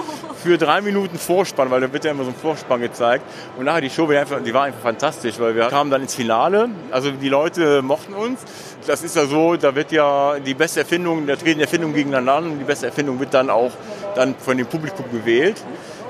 für 0.43 0.57
drei 0.57 0.81
Minuten 0.81 1.17
Vorspann, 1.17 1.69
weil 1.69 1.81
da 1.81 1.91
wird 1.91 2.05
ja 2.05 2.11
immer 2.11 2.23
so 2.23 2.29
ein 2.29 2.35
Vorspann 2.35 2.81
gezeigt. 2.81 3.23
Und 3.57 3.65
nachher 3.65 3.81
die 3.81 3.89
Show, 3.89 4.07
die, 4.07 4.17
einfach, 4.17 4.41
die 4.41 4.53
war 4.53 4.63
einfach 4.63 4.81
fantastisch, 4.81 5.39
weil 5.39 5.55
wir 5.55 5.67
kamen 5.67 5.91
dann 5.91 6.01
ins 6.01 6.15
Finale. 6.15 6.69
Also 6.91 7.11
die 7.11 7.29
Leute 7.29 7.81
mochten 7.81 8.13
uns. 8.13 8.39
Das 8.87 9.03
ist 9.03 9.15
ja 9.15 9.25
so, 9.25 9.57
da 9.57 9.75
wird 9.75 9.91
ja 9.91 10.39
die 10.39 10.53
beste 10.53 10.79
Erfindung, 10.79 11.27
da 11.27 11.35
treten 11.35 11.59
Erfindungen 11.59 11.93
gegeneinander 11.93 12.33
an 12.35 12.51
und 12.51 12.59
die 12.59 12.63
beste 12.63 12.85
Erfindung 12.85 13.19
wird 13.19 13.33
dann 13.33 13.49
auch 13.49 13.71
dann 14.15 14.35
von 14.35 14.57
dem 14.57 14.65
Publikum 14.65 15.05
gewählt 15.11 15.57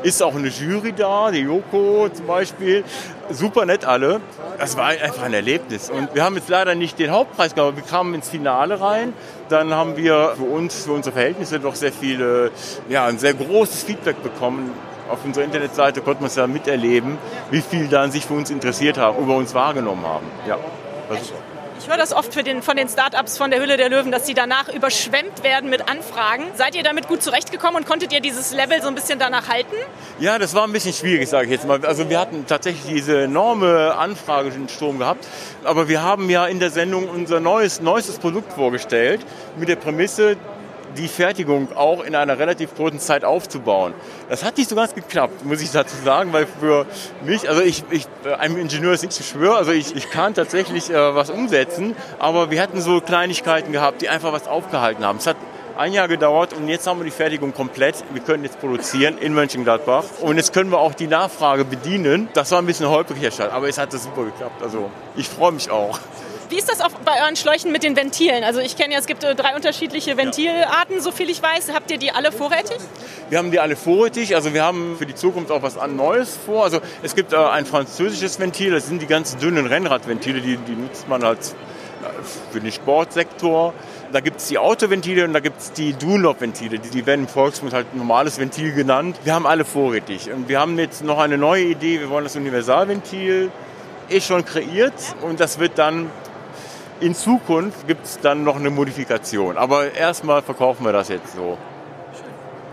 ist 0.03 0.23
auch 0.23 0.35
eine 0.35 0.47
Jury 0.47 0.93
da, 0.93 1.31
die 1.31 1.39
Joko 1.39 2.09
zum 2.09 2.27
Beispiel. 2.27 2.83
Super 3.29 3.65
nett 3.65 3.85
alle. 3.85 4.21
Das 4.57 4.77
war 4.77 4.87
einfach 4.87 5.23
ein 5.23 5.33
Erlebnis. 5.33 5.89
Und 5.89 6.13
wir 6.15 6.23
haben 6.23 6.35
jetzt 6.35 6.49
leider 6.49 6.75
nicht 6.75 6.99
den 6.99 7.11
Hauptpreis 7.11 7.55
gehabt, 7.55 7.75
wir 7.75 7.83
kamen 7.83 8.13
ins 8.13 8.29
Finale 8.29 8.81
rein. 8.81 9.13
Dann 9.49 9.73
haben 9.73 9.97
wir 9.97 10.33
für 10.37 10.43
uns, 10.43 10.85
für 10.85 10.93
unsere 10.93 11.13
Verhältnisse 11.13 11.59
doch 11.59 11.75
sehr 11.75 11.91
viele, 11.91 12.51
ja, 12.89 13.05
ein 13.05 13.19
sehr 13.19 13.33
großes 13.33 13.83
Feedback 13.83 14.21
bekommen. 14.23 14.71
Auf 15.09 15.25
unserer 15.25 15.43
Internetseite 15.43 16.01
konnte 16.01 16.21
man 16.21 16.27
es 16.27 16.35
ja 16.35 16.45
miterleben, 16.45 17.17
wie 17.49 17.61
viel 17.61 17.87
dann 17.87 18.11
sich 18.11 18.25
für 18.25 18.35
uns 18.35 18.51
interessiert 18.51 18.97
haben, 18.97 19.17
über 19.23 19.35
uns 19.35 19.55
wahrgenommen 19.55 20.05
haben. 20.05 20.27
Ja, 20.47 20.57
das 21.09 21.21
ist 21.21 21.33
ich 21.79 21.87
höre 21.87 21.97
das 21.97 22.13
oft 22.13 22.35
den, 22.45 22.61
von 22.61 22.75
den 22.75 22.89
Startups 22.89 23.37
von 23.37 23.51
der 23.51 23.61
Hülle 23.61 23.77
der 23.77 23.89
Löwen, 23.89 24.11
dass 24.11 24.25
sie 24.25 24.33
danach 24.33 24.67
überschwemmt 24.67 25.43
werden 25.43 25.69
mit 25.69 25.89
Anfragen. 25.89 26.43
Seid 26.55 26.75
ihr 26.75 26.83
damit 26.83 27.07
gut 27.07 27.23
zurechtgekommen 27.23 27.77
und 27.77 27.85
konntet 27.85 28.11
ihr 28.11 28.19
dieses 28.19 28.51
Level 28.51 28.81
so 28.81 28.89
ein 28.89 28.95
bisschen 28.95 29.17
danach 29.17 29.47
halten? 29.47 29.75
Ja, 30.19 30.37
das 30.37 30.53
war 30.53 30.65
ein 30.65 30.73
bisschen 30.73 30.93
schwierig, 30.93 31.29
sage 31.29 31.45
ich 31.45 31.51
jetzt 31.51 31.65
mal. 31.65 31.83
Also 31.85 32.09
wir 32.09 32.19
hatten 32.19 32.45
tatsächlich 32.45 32.93
diese 32.93 33.23
enorme 33.23 33.95
Anfragensturm 33.97 34.99
gehabt. 34.99 35.25
Aber 35.63 35.87
wir 35.87 36.03
haben 36.03 36.29
ja 36.29 36.45
in 36.47 36.59
der 36.59 36.69
Sendung 36.69 37.07
unser 37.07 37.39
neues, 37.39 37.81
neuestes 37.81 38.19
Produkt 38.19 38.51
vorgestellt 38.51 39.25
mit 39.57 39.69
der 39.69 39.77
Prämisse, 39.77 40.35
die 40.97 41.07
Fertigung 41.07 41.75
auch 41.75 42.03
in 42.03 42.15
einer 42.15 42.39
relativ 42.39 42.75
kurzen 42.75 42.99
Zeit 42.99 43.23
aufzubauen. 43.23 43.93
Das 44.29 44.43
hat 44.43 44.57
nicht 44.57 44.69
so 44.69 44.75
ganz 44.75 44.95
geklappt, 44.95 45.45
muss 45.45 45.61
ich 45.61 45.71
dazu 45.71 45.95
sagen, 46.03 46.33
weil 46.33 46.47
für 46.47 46.85
mich, 47.23 47.49
also 47.49 47.61
ich, 47.61 47.83
ich 47.89 48.07
einem 48.39 48.57
Ingenieur 48.57 48.93
ist 48.93 49.03
nicht 49.03 49.13
zu 49.13 49.23
schwören, 49.23 49.57
also 49.57 49.71
ich, 49.71 49.95
ich 49.95 50.09
kann 50.09 50.33
tatsächlich 50.33 50.89
äh, 50.89 51.15
was 51.15 51.29
umsetzen, 51.29 51.95
aber 52.19 52.51
wir 52.51 52.61
hatten 52.61 52.81
so 52.81 53.01
Kleinigkeiten 53.01 53.71
gehabt, 53.71 54.01
die 54.01 54.09
einfach 54.09 54.33
was 54.33 54.47
aufgehalten 54.47 55.03
haben. 55.03 55.17
Es 55.17 55.27
hat 55.27 55.37
ein 55.79 55.93
Jahr 55.93 56.09
gedauert 56.09 56.51
und 56.53 56.67
jetzt 56.67 56.85
haben 56.87 56.99
wir 56.99 57.05
die 57.05 57.11
Fertigung 57.11 57.53
komplett. 57.53 58.03
Wir 58.11 58.21
können 58.21 58.43
jetzt 58.43 58.59
produzieren 58.59 59.17
in 59.17 59.33
Mönchengladbach 59.33 60.03
und 60.19 60.35
jetzt 60.35 60.51
können 60.51 60.71
wir 60.71 60.79
auch 60.79 60.93
die 60.93 61.07
Nachfrage 61.07 61.63
bedienen. 61.63 62.27
Das 62.33 62.51
war 62.51 62.61
ein 62.61 62.65
bisschen 62.65 62.89
holprig, 62.89 63.39
aber 63.39 63.69
es 63.69 63.77
hat 63.77 63.93
das 63.93 64.03
super 64.03 64.25
geklappt. 64.25 64.61
Also 64.61 64.91
ich 65.15 65.29
freue 65.29 65.53
mich 65.53 65.71
auch. 65.71 65.97
Wie 66.49 66.57
ist 66.57 66.67
das 66.67 66.81
auch 66.81 66.89
bei 67.05 67.21
euren 67.23 67.35
Schläuchen 67.35 67.71
mit 67.71 67.83
den 67.83 67.95
Ventilen? 67.95 68.43
Also 68.43 68.59
ich 68.59 68.75
kenne 68.75 68.93
ja, 68.93 68.99
es 68.99 69.05
gibt 69.05 69.23
äh, 69.23 69.35
drei 69.35 69.55
unterschiedliche 69.55 70.17
Ventilarten, 70.17 70.99
so 70.99 71.11
viel 71.11 71.29
ich 71.29 71.43
weiß. 71.43 71.71
Habt 71.73 71.91
ihr 71.91 71.99
die 71.99 72.11
alle 72.11 72.31
vorrätig? 72.31 72.77
Wir 73.29 73.37
haben 73.37 73.51
die 73.51 73.59
alle 73.59 73.75
vorrätig. 73.75 74.33
Also 74.33 74.51
wir 74.51 74.63
haben 74.63 74.95
für 74.97 75.05
die 75.05 75.13
Zukunft 75.13 75.51
auch 75.51 75.61
was 75.61 75.77
Neues 75.87 76.35
vor. 76.43 76.63
Also 76.63 76.79
es 77.03 77.13
gibt 77.13 77.33
äh, 77.33 77.37
ein 77.37 77.67
französisches 77.67 78.39
Ventil, 78.39 78.71
das 78.71 78.87
sind 78.87 78.99
die 78.99 79.05
ganz 79.05 79.37
dünnen 79.37 79.67
Rennradventile, 79.67 80.41
die, 80.41 80.57
die 80.57 80.71
nutzt 80.71 81.07
man 81.07 81.23
halt 81.23 81.39
äh, 81.39 82.51
für 82.51 82.59
den 82.59 82.71
Sportsektor. 82.71 83.75
Da 84.11 84.19
gibt 84.19 84.39
es 84.39 84.47
die 84.47 84.57
Autoventile 84.57 85.25
und 85.25 85.33
da 85.33 85.41
gibt 85.41 85.61
es 85.61 85.71
die 85.71 85.93
Dunlop-Ventile. 85.93 86.79
Die, 86.79 86.89
die 86.89 87.05
werden 87.05 87.21
im 87.21 87.27
Volksmund 87.27 87.73
halt 87.73 87.93
normales 87.93 88.39
Ventil 88.39 88.73
genannt. 88.73 89.19
Wir 89.23 89.35
haben 89.35 89.45
alle 89.45 89.65
vorrätig. 89.65 90.31
Und 90.31 90.49
wir 90.49 90.59
haben 90.59 90.79
jetzt 90.79 91.03
noch 91.03 91.19
eine 91.19 91.37
neue 91.37 91.65
Idee. 91.65 91.99
Wir 91.99 92.09
wollen 92.09 92.23
das 92.23 92.35
Universalventil 92.35 93.51
ist 94.09 94.25
schon 94.25 94.43
kreiert 94.43 94.93
und 95.21 95.39
das 95.39 95.59
wird 95.59 95.77
dann 95.77 96.09
in 97.01 97.15
Zukunft 97.15 97.87
gibt 97.87 98.05
es 98.05 98.19
dann 98.19 98.43
noch 98.43 98.55
eine 98.55 98.69
Modifikation. 98.69 99.57
Aber 99.57 99.93
erstmal 99.93 100.41
verkaufen 100.41 100.85
wir 100.85 100.93
das 100.93 101.09
jetzt 101.09 101.33
so. 101.35 101.57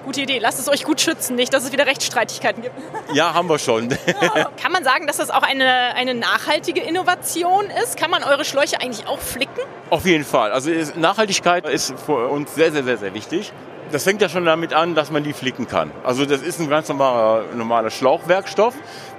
Gute 0.05 0.21
Idee. 0.21 0.39
Lasst 0.39 0.61
es 0.61 0.69
euch 0.69 0.85
gut 0.85 1.01
schützen, 1.01 1.35
nicht, 1.35 1.53
dass 1.53 1.65
es 1.65 1.73
wieder 1.73 1.85
Rechtsstreitigkeiten 1.87 2.63
gibt. 2.63 2.75
Ja, 3.13 3.35
haben 3.35 3.49
wir 3.49 3.59
schon. 3.59 3.89
Kann 4.61 4.73
man 4.73 4.85
sagen, 4.85 5.07
dass 5.07 5.17
das 5.17 5.31
auch 5.31 5.43
eine, 5.43 5.95
eine 5.95 6.15
nachhaltige 6.15 6.81
Innovation 6.81 7.67
ist? 7.83 7.97
Kann 7.97 8.11
man 8.11 8.23
eure 8.23 8.45
Schläuche 8.45 8.81
eigentlich 8.81 9.07
auch 9.07 9.19
flicken? 9.19 9.61
Auf 9.91 10.07
jeden 10.07 10.25
Fall. 10.25 10.53
Also 10.53 10.71
Nachhaltigkeit 10.97 11.69
ist 11.69 11.95
für 12.05 12.29
uns 12.29 12.55
sehr, 12.55 12.73
sehr, 12.73 12.85
sehr, 12.85 12.99
sehr 12.99 13.15
wichtig. 13.15 13.53
Das 13.93 14.03
fängt 14.05 14.21
ja 14.21 14.29
schon 14.29 14.45
damit 14.45 14.75
an, 14.75 14.95
dass 14.95 15.11
man 15.11 15.23
die 15.23 15.33
flicken 15.33 15.69
kann. 15.69 15.93
Also 16.03 16.27
das 16.27 16.43
ist 16.43 16.61
ein 16.61 16.69
ganz 16.69 16.89
normaler, 16.89 17.45
normaler 17.55 17.91
Schlauchwerkstoff. 17.91 18.75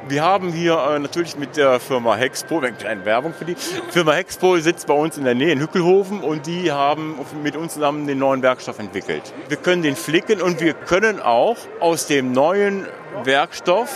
Wir 0.09 0.24
haben 0.24 0.51
hier 0.51 0.77
äh, 0.77 1.00
natürlich 1.00 1.38
mit 1.38 1.55
der 1.57 1.79
Firma 1.79 2.15
Hexpo, 2.15 2.59
eine 2.59 2.74
kleine 2.74 3.05
Werbung 3.05 3.33
für 3.33 3.45
die, 3.45 3.55
Firma 3.89 4.13
Hexpo 4.13 4.57
sitzt 4.57 4.88
bei 4.88 4.93
uns 4.93 5.17
in 5.17 5.24
der 5.24 5.36
Nähe 5.36 5.51
in 5.51 5.59
Hückelhofen 5.59 6.21
und 6.21 6.47
die 6.47 6.71
haben 6.71 7.15
mit 7.43 7.55
uns 7.55 7.74
zusammen 7.74 8.07
den 8.07 8.19
neuen 8.19 8.41
Werkstoff 8.41 8.79
entwickelt. 8.79 9.33
Wir 9.47 9.57
können 9.57 9.83
den 9.83 9.95
flicken 9.95 10.41
und 10.41 10.59
wir 10.59 10.74
können 10.74 11.21
auch 11.21 11.57
aus 11.79 12.07
dem 12.07 12.31
neuen 12.31 12.86
Werkstoff 13.24 13.89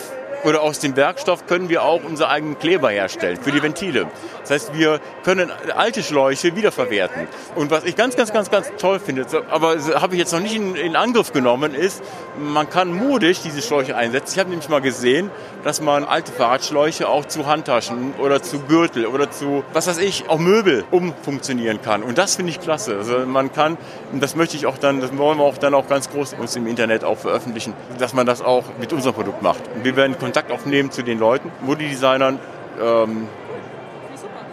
oder 0.43 0.61
aus 0.61 0.79
dem 0.79 0.95
Werkstoff 0.95 1.47
können 1.47 1.69
wir 1.69 1.83
auch 1.83 2.03
unsere 2.03 2.29
eigenen 2.29 2.57
Kleber 2.57 2.89
herstellen 2.89 3.37
für 3.41 3.51
die 3.51 3.61
Ventile. 3.61 4.07
Das 4.41 4.51
heißt, 4.51 4.73
wir 4.73 4.99
können 5.23 5.51
alte 5.75 6.03
Schläuche 6.03 6.55
wiederverwerten. 6.55 7.27
Und 7.55 7.71
was 7.71 7.83
ich 7.83 7.95
ganz, 7.95 8.15
ganz, 8.15 8.33
ganz, 8.33 8.49
ganz 8.49 8.71
toll 8.77 8.99
finde, 8.99 9.25
aber 9.49 9.77
habe 9.95 10.15
ich 10.15 10.19
jetzt 10.19 10.33
noch 10.33 10.39
nicht 10.39 10.55
in, 10.55 10.75
in 10.75 10.95
Angriff 10.95 11.31
genommen, 11.31 11.75
ist, 11.75 12.01
man 12.37 12.69
kann 12.69 12.93
modisch 12.93 13.41
diese 13.41 13.61
Schläuche 13.61 13.95
einsetzen. 13.95 14.33
Ich 14.33 14.39
habe 14.39 14.49
nämlich 14.49 14.69
mal 14.69 14.81
gesehen, 14.81 15.29
dass 15.63 15.81
man 15.81 16.03
alte 16.03 16.31
Fahrradschläuche 16.31 17.07
auch 17.07 17.25
zu 17.25 17.45
Handtaschen 17.45 18.13
oder 18.19 18.41
zu 18.41 18.59
Gürtel 18.59 19.05
oder 19.05 19.29
zu, 19.29 19.63
was 19.73 19.87
weiß 19.87 19.99
ich, 19.99 20.27
auch 20.29 20.39
Möbel 20.39 20.83
umfunktionieren 20.91 21.81
kann. 21.81 22.03
Und 22.03 22.17
das 22.17 22.35
finde 22.35 22.51
ich 22.51 22.59
klasse. 22.59 22.97
Also 22.97 23.19
man 23.19 23.51
kann, 23.51 23.77
das 24.13 24.35
möchte 24.35 24.57
ich 24.57 24.65
auch 24.65 24.77
dann, 24.77 25.01
das 25.01 25.15
wollen 25.17 25.37
wir 25.37 25.45
auch 25.45 25.57
dann 25.57 25.73
auch 25.73 25.87
ganz 25.87 26.09
groß 26.09 26.33
uns 26.33 26.55
im 26.55 26.67
Internet 26.67 27.03
auch 27.03 27.17
veröffentlichen, 27.17 27.73
dass 27.99 28.13
man 28.13 28.25
das 28.25 28.41
auch 28.41 28.63
mit 28.79 28.91
unserem 28.93 29.13
Produkt 29.13 29.41
macht. 29.41 29.61
Und 29.75 29.83
wir 29.83 29.95
werden 29.95 30.15
Kontakt 30.31 30.49
aufnehmen 30.49 30.91
zu 30.91 31.01
den 31.01 31.19
Leuten, 31.19 31.51
Modedesignern, 31.59 32.39
ähm, 32.81 33.27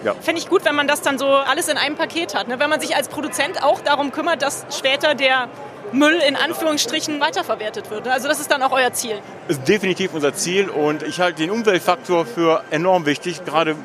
ja. 0.04 0.12
Fände 0.14 0.40
ich 0.40 0.49
gut, 0.49 0.64
wenn 0.64 0.75
man 0.75 0.88
das 0.88 1.02
dann 1.02 1.18
so 1.18 1.26
alles 1.26 1.68
in 1.68 1.76
einem 1.76 1.94
Paket 1.94 2.35
hat. 2.35 2.49
Ne? 2.49 2.58
Wenn 2.58 2.68
man 2.68 2.80
sich 2.80 2.97
als 2.97 3.06
Produzent 3.08 3.62
auch 3.62 3.80
darum 3.80 4.11
kümmert, 4.11 4.42
dass 4.42 4.66
später 4.76 5.14
der 5.14 5.49
Müll 5.92 6.20
in 6.26 6.35
Anführungsstrichen 6.35 7.20
weiterverwertet 7.20 7.90
wird. 7.90 8.06
Ne? 8.06 8.12
Also 8.12 8.26
das 8.26 8.40
ist 8.40 8.50
dann 8.50 8.61
auch 8.62 8.73
euer 8.73 8.92
Ziel. 8.92 9.20
Das 9.47 9.58
ist 9.58 9.68
definitiv 9.68 10.14
unser 10.14 10.35
Ziel 10.35 10.68
und 10.68 11.04
ich 11.04 11.20
halte 11.20 11.42
den 11.42 11.50
Umweltfaktor 11.52 12.26
für 12.26 12.64
enorm 12.70 13.06
wichtig, 13.06 13.44
gerade 13.44 13.76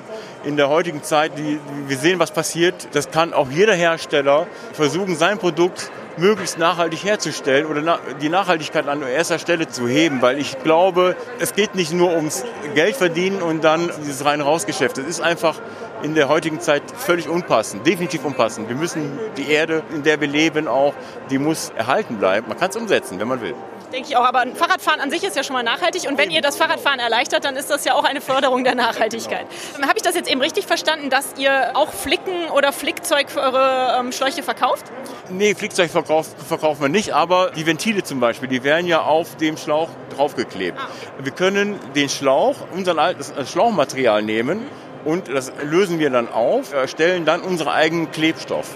in 0.43 0.57
der 0.57 0.69
heutigen 0.69 1.03
Zeit. 1.03 1.37
Die, 1.37 1.59
wir 1.87 1.97
sehen, 1.97 2.19
was 2.19 2.31
passiert. 2.31 2.87
Das 2.93 3.11
kann 3.11 3.33
auch 3.33 3.49
jeder 3.49 3.73
Hersteller 3.73 4.47
versuchen, 4.73 5.15
sein 5.15 5.37
Produkt 5.37 5.91
möglichst 6.17 6.59
nachhaltig 6.59 7.03
herzustellen 7.03 7.65
oder 7.65 7.99
die 8.21 8.29
Nachhaltigkeit 8.29 8.87
an 8.87 9.01
erster 9.01 9.39
Stelle 9.39 9.67
zu 9.67 9.87
heben, 9.87 10.21
weil 10.21 10.37
ich 10.37 10.59
glaube, 10.59 11.15
es 11.39 11.53
geht 11.53 11.75
nicht 11.75 11.91
nur 11.91 12.15
ums 12.15 12.45
Geld 12.75 12.95
verdienen 12.95 13.41
und 13.41 13.63
dann 13.63 13.89
dieses 14.01 14.23
rein 14.23 14.41
rausgeschäft. 14.41 14.97
Es 14.97 15.07
ist 15.07 15.21
einfach 15.21 15.59
in 16.03 16.15
der 16.15 16.27
heutigen 16.27 16.59
Zeit 16.59 16.83
völlig 16.95 17.29
unpassend, 17.29 17.87
definitiv 17.87 18.25
unpassend. 18.25 18.69
Wir 18.69 18.75
müssen 18.75 19.17
die 19.37 19.49
Erde, 19.49 19.83
in 19.93 20.03
der 20.03 20.19
wir 20.19 20.27
leben, 20.27 20.67
auch, 20.67 20.93
die 21.29 21.39
muss 21.39 21.71
erhalten 21.75 22.17
bleiben. 22.17 22.47
Man 22.47 22.57
kann 22.57 22.69
es 22.69 22.75
umsetzen, 22.75 23.19
wenn 23.19 23.27
man 23.27 23.41
will. 23.41 23.55
Denke 23.93 24.09
ich 24.09 24.17
auch. 24.17 24.25
Aber 24.25 24.43
Fahrradfahren 24.55 24.99
an 24.99 25.11
sich 25.11 25.23
ist 25.23 25.35
ja 25.35 25.43
schon 25.43 25.53
mal 25.53 25.61
nachhaltig. 25.61 26.09
Und 26.09 26.17
wenn 26.17 26.31
ihr 26.31 26.41
das 26.41 26.57
Fahrradfahren 26.57 26.99
erleichtert, 26.99 27.45
dann 27.45 27.55
ist 27.55 27.69
das 27.69 27.85
ja 27.85 27.93
auch 27.93 28.03
eine 28.03 28.21
Förderung 28.21 28.63
der 28.63 28.73
Nachhaltigkeit. 28.73 29.45
Habe 29.81 29.93
ich 29.97 30.01
das 30.01 30.15
jetzt 30.15 30.29
eben 30.29 30.41
richtig 30.41 30.65
verstanden, 30.65 31.11
dass 31.11 31.35
ihr 31.37 31.75
auch 31.75 31.93
Flicken 31.93 32.49
oder 32.55 32.73
Flickzeug 32.73 33.29
für 33.29 33.41
eure 33.41 33.99
ähm, 33.99 34.11
Schläuche 34.11 34.41
verkauft? 34.41 34.85
Nee, 35.29 35.53
Flickzeug 35.53 35.91
verkauft, 35.91 36.31
verkaufen 36.47 36.81
wir 36.81 36.89
nicht. 36.89 37.13
Aber 37.13 37.51
die 37.51 37.67
Ventile 37.67 38.03
zum 38.03 38.19
Beispiel, 38.19 38.49
die 38.49 38.63
werden 38.63 38.87
ja 38.87 39.03
auf 39.03 39.37
dem 39.37 39.57
Schlauch 39.57 39.89
draufgeklebt. 40.15 40.79
Ah. 40.79 40.87
Wir 41.19 41.31
können 41.31 41.79
den 41.93 42.09
Schlauch, 42.09 42.55
unser 42.73 42.97
altes 42.97 43.31
Schlauchmaterial 43.47 44.23
nehmen 44.23 44.65
und 45.05 45.27
das 45.27 45.51
lösen 45.61 45.99
wir 45.99 46.09
dann 46.09 46.31
auf, 46.31 46.73
erstellen 46.73 47.25
dann 47.25 47.41
unseren 47.41 47.69
eigenen 47.69 48.11
Klebstoff. 48.11 48.69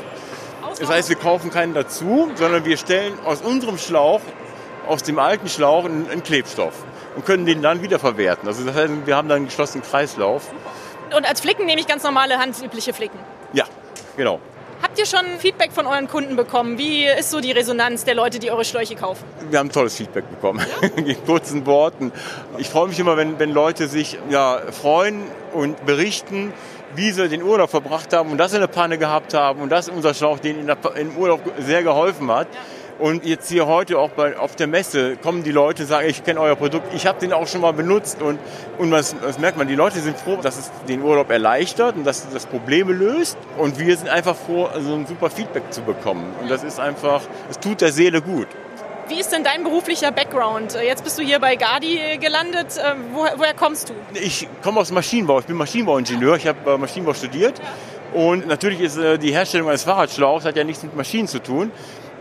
Das 0.79 0.89
heißt, 0.89 1.09
wir 1.09 1.15
kaufen 1.15 1.49
keinen 1.49 1.73
dazu, 1.73 2.29
sondern 2.35 2.65
wir 2.65 2.77
stellen 2.77 3.17
aus 3.25 3.41
unserem 3.41 3.79
Schlauch 3.79 4.21
aus 4.87 5.03
dem 5.03 5.19
alten 5.19 5.47
Schlauch 5.49 5.85
einen, 5.85 6.23
Klebstoff. 6.23 6.73
und 7.15 7.25
können 7.25 7.45
den 7.45 7.61
dann 7.61 7.81
wiederverwerten. 7.81 8.47
Also 8.47 8.63
das 8.63 8.75
heißt, 8.75 8.91
wir 9.05 9.15
haben 9.15 9.27
dann 9.27 9.37
einen 9.37 9.45
geschlossenen 9.45 9.83
Kreislauf. 9.83 10.51
Und 11.15 11.27
als 11.27 11.41
Flicken 11.41 11.65
nehme 11.65 11.79
ich 11.79 11.87
ganz 11.87 12.03
normale 12.03 12.37
handübliche 12.37 12.93
Flicken. 12.93 13.19
Ja, 13.53 13.65
genau. 14.15 14.39
Habt 14.81 14.99
ihr 14.99 15.07
schon 15.07 15.25
Feedback 15.39 15.71
von 15.71 15.87
euren 15.87 16.07
Kunden 16.07 16.35
bekommen? 16.35 16.77
Wie 16.77 17.05
ist 17.05 17.31
so 17.31 17.39
die 17.39 17.51
Resonanz 17.51 18.03
der 18.03 18.13
Leute, 18.13 18.37
die 18.37 18.51
eure 18.51 18.63
Schläuche 18.63 18.95
kaufen? 18.95 19.23
Wir 19.49 19.57
haben 19.57 19.71
tolles 19.71 19.95
Feedback 19.95 20.29
bekommen. 20.29 20.63
In 20.95 21.25
kurzen 21.25 21.65
Worten. 21.65 22.11
Ich 22.59 22.69
freue 22.69 22.87
mich 22.87 22.99
immer, 22.99 23.17
wenn, 23.17 23.39
wenn 23.39 23.51
Leute 23.51 23.87
sich 23.87 24.19
ja, 24.29 24.61
freuen 24.71 25.23
und 25.53 25.83
berichten, 25.87 26.53
wie 26.95 27.11
sie 27.11 27.27
den 27.27 27.41
Urlaub 27.41 27.71
verbracht 27.71 28.13
haben 28.13 28.31
und 28.31 28.37
dass 28.37 28.51
sie 28.51 28.57
eine 28.57 28.67
Panne 28.67 28.97
gehabt 28.97 29.33
haben 29.33 29.61
und 29.61 29.69
dass 29.69 29.89
unser 29.89 30.13
Schlauch 30.13 30.39
denen 30.39 30.69
im 30.95 31.17
Urlaub 31.17 31.41
sehr 31.59 31.81
geholfen 31.81 32.31
hat. 32.31 32.47
Und 32.99 33.25
jetzt 33.25 33.49
hier 33.49 33.67
heute 33.67 33.99
auch 33.99 34.09
bei, 34.09 34.37
auf 34.37 34.55
der 34.55 34.65
Messe 34.65 35.17
kommen 35.17 35.43
die 35.43 35.51
Leute, 35.51 35.85
sagen, 35.85 36.09
ich 36.09 36.23
kenne 36.23 36.39
euer 36.39 36.55
Produkt, 36.55 36.93
ich 36.95 37.05
habe 37.05 37.19
den 37.19 37.31
auch 37.31 37.47
schon 37.47 37.61
mal 37.61 37.73
benutzt. 37.73 38.21
Und, 38.21 38.39
und 38.79 38.91
was, 38.91 39.15
was 39.21 39.37
merkt 39.37 39.57
man, 39.57 39.67
die 39.67 39.75
Leute 39.75 39.99
sind 39.99 40.17
froh, 40.17 40.37
dass 40.41 40.57
es 40.57 40.71
den 40.87 41.03
Urlaub 41.03 41.29
erleichtert 41.29 41.95
und 41.95 42.05
dass 42.05 42.25
es 42.25 42.33
das 42.33 42.45
Probleme 42.47 42.93
löst. 42.93 43.37
Und 43.57 43.77
wir 43.77 43.95
sind 43.95 44.09
einfach 44.09 44.35
froh, 44.35 44.65
also 44.65 44.93
ein 44.93 45.05
super 45.05 45.29
Feedback 45.29 45.71
zu 45.71 45.81
bekommen. 45.81 46.33
Und 46.41 46.49
das 46.49 46.63
ist 46.63 46.79
einfach, 46.79 47.21
es 47.51 47.59
tut 47.59 47.81
der 47.81 47.91
Seele 47.91 48.21
gut. 48.21 48.47
Wie 49.09 49.19
ist 49.19 49.31
denn 49.31 49.43
dein 49.43 49.63
beruflicher 49.63 50.11
Background? 50.11 50.77
Jetzt 50.83 51.03
bist 51.03 51.17
du 51.17 51.23
hier 51.23 51.39
bei 51.39 51.55
Gardi 51.55 52.17
gelandet. 52.19 52.77
Ähm, 52.77 53.05
woher, 53.13 53.37
woher 53.37 53.53
kommst 53.53 53.89
du? 53.89 53.93
Ich 54.13 54.49
komme 54.61 54.81
aus 54.81 54.91
Maschinenbau. 54.91 55.39
Ich 55.39 55.45
bin 55.45 55.55
Maschinenbauingenieur. 55.55 56.35
Ich 56.35 56.47
habe 56.47 56.71
äh, 56.71 56.77
Maschinenbau 56.77 57.13
studiert. 57.13 57.61
Und 58.13 58.47
natürlich 58.47 58.81
ist 58.81 58.97
äh, 58.97 59.17
die 59.17 59.31
Herstellung 59.31 59.69
eines 59.69 59.83
Fahrradschlauchs 59.83 60.45
hat 60.45 60.55
ja 60.55 60.63
nichts 60.63 60.83
mit 60.83 60.95
Maschinen 60.95 61.27
zu 61.27 61.39
tun. 61.39 61.71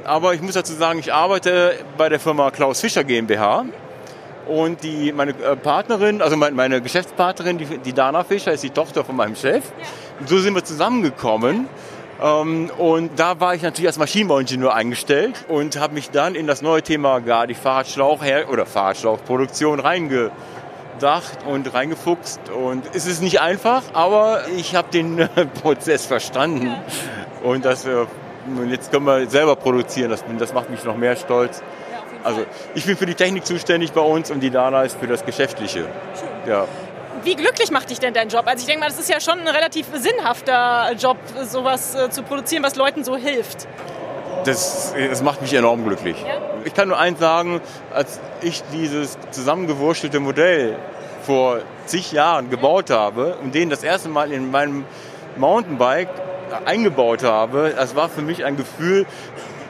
Aber 0.06 0.34
ich 0.34 0.40
muss 0.40 0.54
dazu 0.54 0.72
sagen, 0.72 1.00
ich 1.00 1.12
arbeite 1.12 1.74
bei 1.98 2.08
der 2.08 2.20
Firma 2.20 2.52
Klaus 2.52 2.80
Fischer 2.80 3.02
GmbH. 3.02 3.64
Und 4.46 4.84
die, 4.84 5.12
meine 5.12 5.32
äh, 5.32 5.56
Partnerin, 5.56 6.22
also 6.22 6.36
meine 6.36 6.80
Geschäftspartnerin, 6.80 7.58
die, 7.58 7.78
die 7.78 7.92
Dana 7.92 8.22
Fischer, 8.22 8.52
ist 8.52 8.62
die 8.62 8.70
Tochter 8.70 9.04
von 9.04 9.16
meinem 9.16 9.34
Chef. 9.34 9.64
Und 10.20 10.28
so 10.28 10.38
sind 10.38 10.54
wir 10.54 10.64
zusammengekommen. 10.64 11.68
Ähm, 12.22 12.70
und 12.78 13.18
da 13.18 13.40
war 13.40 13.56
ich 13.56 13.62
natürlich 13.62 13.88
als 13.88 13.98
Maschinenbauingenieur 13.98 14.72
eingestellt 14.72 15.44
und 15.48 15.80
habe 15.80 15.94
mich 15.94 16.10
dann 16.10 16.36
in 16.36 16.46
das 16.46 16.62
neue 16.62 16.82
Thema 16.82 17.18
gar 17.18 17.48
die 17.48 17.54
Fahrradschlauch 17.54 18.22
oder 18.48 18.64
Fahrradschlauchproduktion 18.64 19.80
reingedacht 19.80 20.32
und 21.48 21.74
reingefuchst. 21.74 22.48
Und 22.50 22.84
es 22.94 23.06
ist 23.06 23.22
nicht 23.22 23.40
einfach, 23.40 23.82
aber 23.92 24.46
ich 24.56 24.76
habe 24.76 24.88
den 24.92 25.28
Prozess 25.62 26.06
verstanden. 26.06 26.72
Und 27.42 27.64
das 27.64 27.84
äh, 27.84 28.06
und 28.56 28.70
jetzt 28.70 28.92
können 28.92 29.06
wir 29.06 29.28
selber 29.28 29.56
produzieren. 29.56 30.10
Das, 30.10 30.24
das 30.38 30.52
macht 30.52 30.70
mich 30.70 30.84
noch 30.84 30.96
mehr 30.96 31.16
stolz. 31.16 31.62
Also 32.24 32.44
ich 32.74 32.84
bin 32.84 32.96
für 32.96 33.06
die 33.06 33.14
Technik 33.14 33.46
zuständig 33.46 33.92
bei 33.92 34.00
uns 34.00 34.30
und 34.30 34.40
die 34.40 34.50
Dana 34.50 34.82
ist 34.82 34.98
für 34.98 35.06
das 35.06 35.24
Geschäftliche. 35.24 35.86
Ja. 36.46 36.66
Wie 37.22 37.34
glücklich 37.34 37.70
macht 37.70 37.90
dich 37.90 37.98
denn 37.98 38.14
dein 38.14 38.28
Job? 38.28 38.46
Also 38.46 38.60
ich 38.60 38.66
denke 38.66 38.80
mal, 38.80 38.88
das 38.88 38.98
ist 38.98 39.08
ja 39.08 39.20
schon 39.20 39.40
ein 39.40 39.48
relativ 39.48 39.86
sinnhafter 39.94 40.92
Job, 40.98 41.16
sowas 41.44 41.94
äh, 41.94 42.10
zu 42.10 42.22
produzieren, 42.22 42.62
was 42.62 42.76
Leuten 42.76 43.04
so 43.04 43.16
hilft. 43.16 43.66
Das, 44.44 44.94
das 44.96 45.22
macht 45.22 45.42
mich 45.42 45.52
enorm 45.54 45.84
glücklich. 45.84 46.16
Ja? 46.20 46.34
Ich 46.64 46.74
kann 46.74 46.88
nur 46.88 46.98
eins 46.98 47.18
sagen, 47.18 47.60
als 47.92 48.20
ich 48.42 48.62
dieses 48.72 49.18
zusammengewurstelte 49.30 50.20
Modell 50.20 50.76
vor 51.22 51.60
zig 51.86 52.12
Jahren 52.12 52.50
gebaut 52.50 52.90
habe 52.90 53.36
und 53.42 53.54
den 53.54 53.70
das 53.70 53.82
erste 53.82 54.08
Mal 54.08 54.30
in 54.30 54.50
meinem 54.50 54.84
Mountainbike 55.36 56.08
eingebaut 56.64 57.22
habe, 57.22 57.72
das 57.76 57.96
war 57.96 58.08
für 58.08 58.22
mich 58.22 58.44
ein 58.44 58.56
Gefühl, 58.56 59.06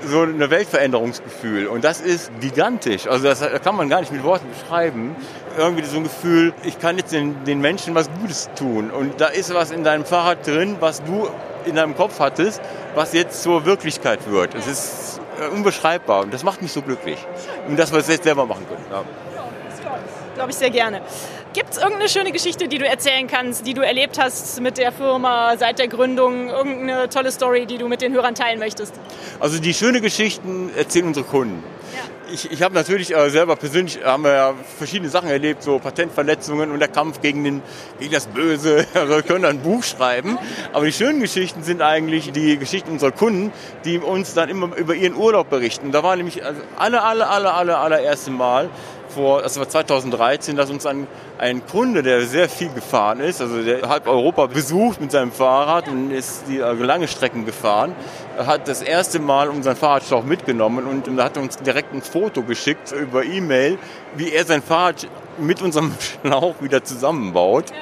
so 0.04 0.23
ein 0.23 0.38
Weltveränderungsgefühl. 0.38 1.66
Und 1.66 1.85
das 1.85 2.00
ist 2.00 2.30
gigantisch. 2.40 3.06
Also 3.06 3.25
das 3.25 3.40
kann 3.62 3.76
man 3.76 3.88
gar 3.88 4.00
nicht 4.00 4.12
mit 4.12 4.23
Worten 4.23 4.47
beschreiben. 4.50 5.16
Irgendwie 5.56 5.85
so 5.85 5.97
ein 5.97 6.04
Gefühl, 6.04 6.52
ich 6.64 6.78
kann 6.78 6.99
jetzt 6.99 7.12
den, 7.12 7.45
den 7.45 7.61
Menschen 7.61 7.95
was 7.95 8.09
Gutes 8.21 8.50
tun. 8.56 8.90
Und 8.90 9.21
da 9.21 9.26
ist 9.26 9.52
was 9.54 9.71
in 9.71 9.85
deinem 9.85 10.04
Fahrrad 10.04 10.47
drin, 10.47 10.76
was 10.80 11.02
du 11.02 11.28
in 11.64 11.76
deinem 11.76 11.97
Kopf 11.97 12.21
hattest, 12.21 12.61
was 12.95 13.12
jetzt 13.12 13.42
zur 13.42 13.64
Wirklichkeit 13.64 14.30
wird. 14.30 14.54
Es 14.54 14.66
ist 14.66 15.21
äh, 15.40 15.52
unbeschreibbar 15.54 16.23
und 16.23 16.33
das 16.33 16.45
macht 16.45 16.62
mich 16.62 16.73
so 16.73 16.83
glücklich. 16.83 17.18
Und 17.66 17.78
dass 17.78 17.90
wir 17.90 17.99
es 17.99 18.09
jetzt 18.09 18.25
selber 18.25 18.47
machen 18.47 18.66
können. 18.68 18.85
Ja. 18.90 19.02
Glaube 20.35 20.50
ich 20.50 20.56
sehr 20.56 20.71
gerne. 20.71 21.00
Gibt 21.56 21.70
es 21.70 21.78
irgendeine 21.78 22.10
schöne 22.10 22.32
Geschichte, 22.32 22.68
die 22.68 22.76
du 22.76 22.86
erzählen 22.86 23.26
kannst, 23.28 23.66
die 23.66 23.72
du 23.72 23.80
erlebt 23.80 24.18
hast 24.20 24.60
mit 24.60 24.76
der 24.76 24.92
Firma 24.92 25.56
seit 25.56 25.78
der 25.78 25.88
Gründung? 25.88 26.50
Irgendeine 26.50 27.08
tolle 27.08 27.32
Story, 27.32 27.64
die 27.64 27.78
du 27.78 27.88
mit 27.88 28.02
den 28.02 28.12
Hörern 28.12 28.34
teilen 28.34 28.58
möchtest? 28.58 28.92
Also 29.40 29.58
die 29.58 29.73
schöne 29.73 30.02
Geschichten 30.02 30.71
erzählen 30.76 31.06
unsere 31.06 31.25
Kunden. 31.25 31.64
Ja. 31.95 32.34
Ich, 32.34 32.52
ich 32.52 32.60
habe 32.60 32.75
natürlich 32.75 33.14
äh, 33.14 33.30
selber 33.30 33.56
persönlich 33.56 34.00
haben 34.04 34.25
wir 34.25 34.32
ja 34.34 34.54
verschiedene 34.76 35.08
Sachen 35.08 35.30
erlebt, 35.30 35.62
so 35.62 35.78
Patentverletzungen 35.78 36.73
und 36.73 36.78
der 36.78 36.88
Kampf 36.88 37.23
gegen, 37.23 37.42
den, 37.42 37.62
gegen 37.99 38.12
das 38.12 38.26
Böse. 38.26 38.86
Also 38.95 39.14
wir 39.14 39.23
können 39.23 39.47
ein 39.47 39.60
Buch 39.60 39.82
schreiben. 39.82 40.36
Aber 40.75 40.84
die 40.84 40.92
schönen 40.92 41.21
Geschichten 41.21 41.62
sind 41.62 41.80
eigentlich 41.80 42.32
die 42.32 42.58
Geschichten 42.58 42.90
unserer 42.90 43.12
Kunden, 43.12 43.50
die 43.86 43.97
uns 43.97 44.34
dann 44.34 44.50
immer 44.50 44.76
über 44.76 44.95
ihren 44.95 45.14
Urlaub 45.14 45.49
berichten. 45.49 45.90
Da 45.90 46.02
war 46.02 46.16
nämlich 46.16 46.45
also 46.45 46.60
alle, 46.76 47.02
alle, 47.02 47.28
alle, 47.28 47.54
alle, 47.54 47.78
allererste 47.78 48.30
Mal 48.30 48.69
vor, 49.17 49.41
das 49.41 49.59
war 49.59 49.67
2013, 49.67 50.57
dass 50.57 50.71
uns 50.71 50.85
ein, 50.85 51.07
ein 51.39 51.67
Kunde, 51.67 52.02
der 52.02 52.21
sehr 52.26 52.50
viel 52.50 52.69
gefahren 52.69 53.21
ist, 53.21 53.41
also 53.41 53.63
der 53.63 53.89
halb 53.89 54.07
Europa 54.07 54.47
besucht 54.47 55.00
mit 55.00 55.11
seinem 55.11 55.33
Fahrrad 55.33 55.89
und 55.89 56.11
ist 56.11 56.45
die 56.49 56.63
also 56.63 56.85
lange 56.85 57.09
Strecken 57.09 57.47
gefahren, 57.47 57.97
hat 58.37 58.69
das 58.69 58.83
erste 58.83 59.19
Mal 59.19 59.49
unseren 59.49 59.75
Fahrradschlauch 59.75 60.23
mitgenommen 60.23 60.85
und 60.85 61.23
hat 61.23 61.39
uns 61.39 61.57
direkt 61.57 61.95
ein 61.95 62.02
Foto 62.02 62.43
geschickt 62.43 62.93
über 62.93 63.25
E-Mail, 63.25 63.79
wie 64.17 64.33
er 64.33 64.45
sein 64.45 64.63
Fahrrad 64.63 65.09
mit 65.39 65.63
unserem 65.63 65.95
Schlauch 66.23 66.57
wieder 66.61 66.85
zusammenbaut 66.85 67.73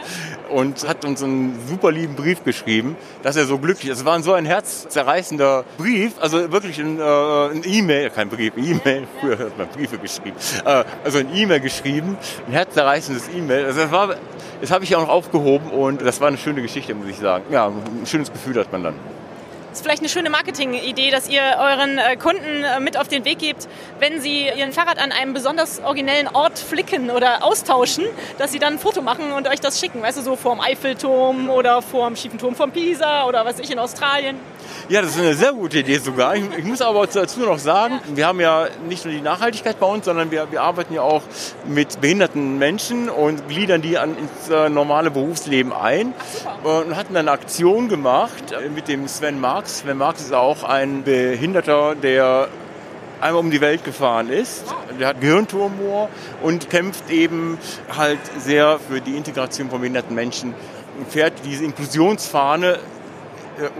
und 0.50 0.86
hat 0.86 1.04
uns 1.04 1.22
einen 1.22 1.58
super 1.68 1.90
lieben 1.90 2.14
Brief 2.14 2.44
geschrieben, 2.44 2.96
dass 3.22 3.36
er 3.36 3.46
so 3.46 3.58
glücklich 3.58 3.90
ist. 3.90 3.98
Es 3.98 4.04
war 4.04 4.20
so 4.22 4.32
ein 4.32 4.46
herzzerreißender 4.46 5.64
Brief, 5.78 6.12
also 6.20 6.52
wirklich 6.52 6.78
ein, 6.80 6.98
äh, 7.00 7.78
E-Mail, 7.78 8.10
kein 8.10 8.28
Brief, 8.28 8.52
E-Mail, 8.56 9.06
früher 9.20 9.38
hat 9.38 9.58
man 9.58 9.68
Briefe 9.68 9.98
geschrieben, 9.98 10.36
äh, 10.64 10.84
also 11.04 11.18
ein 11.18 11.34
E-Mail 11.34 11.60
geschrieben, 11.60 12.16
ein 12.46 12.52
herzzerreißendes 12.52 13.28
E-Mail. 13.34 13.66
Also 13.66 13.80
das, 13.86 14.16
das 14.60 14.70
habe 14.70 14.84
ich 14.84 14.94
auch 14.96 15.02
noch 15.02 15.08
aufgehoben 15.08 15.70
und 15.70 16.02
das 16.02 16.20
war 16.20 16.28
eine 16.28 16.38
schöne 16.38 16.62
Geschichte, 16.62 16.94
muss 16.94 17.08
ich 17.08 17.18
sagen. 17.18 17.44
Ja, 17.50 17.66
ein 17.66 18.06
schönes 18.06 18.32
Gefühl 18.32 18.58
hat 18.58 18.72
man 18.72 18.82
dann 18.82 18.94
ist 19.74 19.82
vielleicht 19.82 20.02
eine 20.02 20.08
schöne 20.08 20.30
Marketing-Idee, 20.30 21.10
dass 21.10 21.28
ihr 21.28 21.42
euren 21.58 21.98
äh, 21.98 22.16
Kunden 22.16 22.62
äh, 22.62 22.78
mit 22.78 22.96
auf 22.96 23.08
den 23.08 23.24
Weg 23.24 23.40
gebt, 23.40 23.68
wenn 23.98 24.20
sie 24.20 24.46
ihren 24.56 24.72
Fahrrad 24.72 24.98
an 24.98 25.10
einem 25.10 25.34
besonders 25.34 25.80
originellen 25.80 26.28
Ort 26.28 26.58
flicken 26.58 27.10
oder 27.10 27.44
austauschen, 27.44 28.04
dass 28.38 28.52
sie 28.52 28.60
dann 28.60 28.74
ein 28.74 28.78
Foto 28.78 29.02
machen 29.02 29.32
und 29.32 29.48
euch 29.48 29.60
das 29.60 29.80
schicken. 29.80 30.00
Weißt 30.00 30.18
du, 30.18 30.22
so 30.22 30.36
vorm 30.36 30.60
Eiffelturm 30.60 31.50
oder 31.50 31.82
vorm 31.82 32.14
schiefen 32.14 32.38
Turm 32.38 32.54
von 32.54 32.70
Pisa 32.70 33.26
oder 33.26 33.44
was 33.44 33.58
ich 33.58 33.70
in 33.70 33.78
Australien. 33.80 34.36
Ja, 34.88 35.02
das 35.02 35.12
ist 35.12 35.20
eine 35.20 35.34
sehr 35.34 35.52
gute 35.52 35.78
Idee 35.78 35.98
sogar. 35.98 36.36
Ich, 36.36 36.44
ich, 36.58 36.64
muss 36.64 36.82
aber 36.82 37.06
dazu 37.06 37.40
noch 37.40 37.58
sagen, 37.58 38.00
wir 38.14 38.26
haben 38.26 38.40
ja 38.40 38.66
nicht 38.88 39.04
nur 39.04 39.14
die 39.14 39.20
Nachhaltigkeit 39.20 39.80
bei 39.80 39.86
uns, 39.86 40.04
sondern 40.04 40.30
wir, 40.30 40.50
wir 40.50 40.62
arbeiten 40.62 40.94
ja 40.94 41.02
auch 41.02 41.22
mit 41.66 42.00
behinderten 42.00 42.58
Menschen 42.58 43.08
und 43.08 43.48
gliedern 43.48 43.82
die 43.82 43.98
an, 43.98 44.16
ins 44.16 44.48
äh, 44.50 44.68
normale 44.68 45.10
Berufsleben 45.10 45.72
ein. 45.72 46.12
Und 46.62 46.96
hatten 46.96 47.16
eine 47.16 47.30
Aktion 47.30 47.88
gemacht 47.88 48.52
äh, 48.52 48.68
mit 48.68 48.88
dem 48.88 49.08
Sven 49.08 49.40
Marx. 49.64 49.78
Sven 49.78 49.96
Marx 49.96 50.20
ist 50.20 50.34
auch 50.34 50.62
ein 50.62 51.04
Behinderter, 51.04 51.94
der 51.94 52.48
einmal 53.20 53.40
um 53.40 53.50
die 53.50 53.62
Welt 53.62 53.82
gefahren 53.82 54.28
ist. 54.28 54.64
Der 55.00 55.08
hat 55.08 55.22
Gehirntumor 55.22 56.10
und 56.42 56.68
kämpft 56.68 57.10
eben 57.10 57.58
halt 57.96 58.18
sehr 58.38 58.78
für 58.78 59.00
die 59.00 59.16
Integration 59.16 59.70
von 59.70 59.80
behinderten 59.80 60.14
Menschen. 60.14 60.54
Fährt 61.08 61.32
diese 61.46 61.64
Inklusionsfahne 61.64 62.78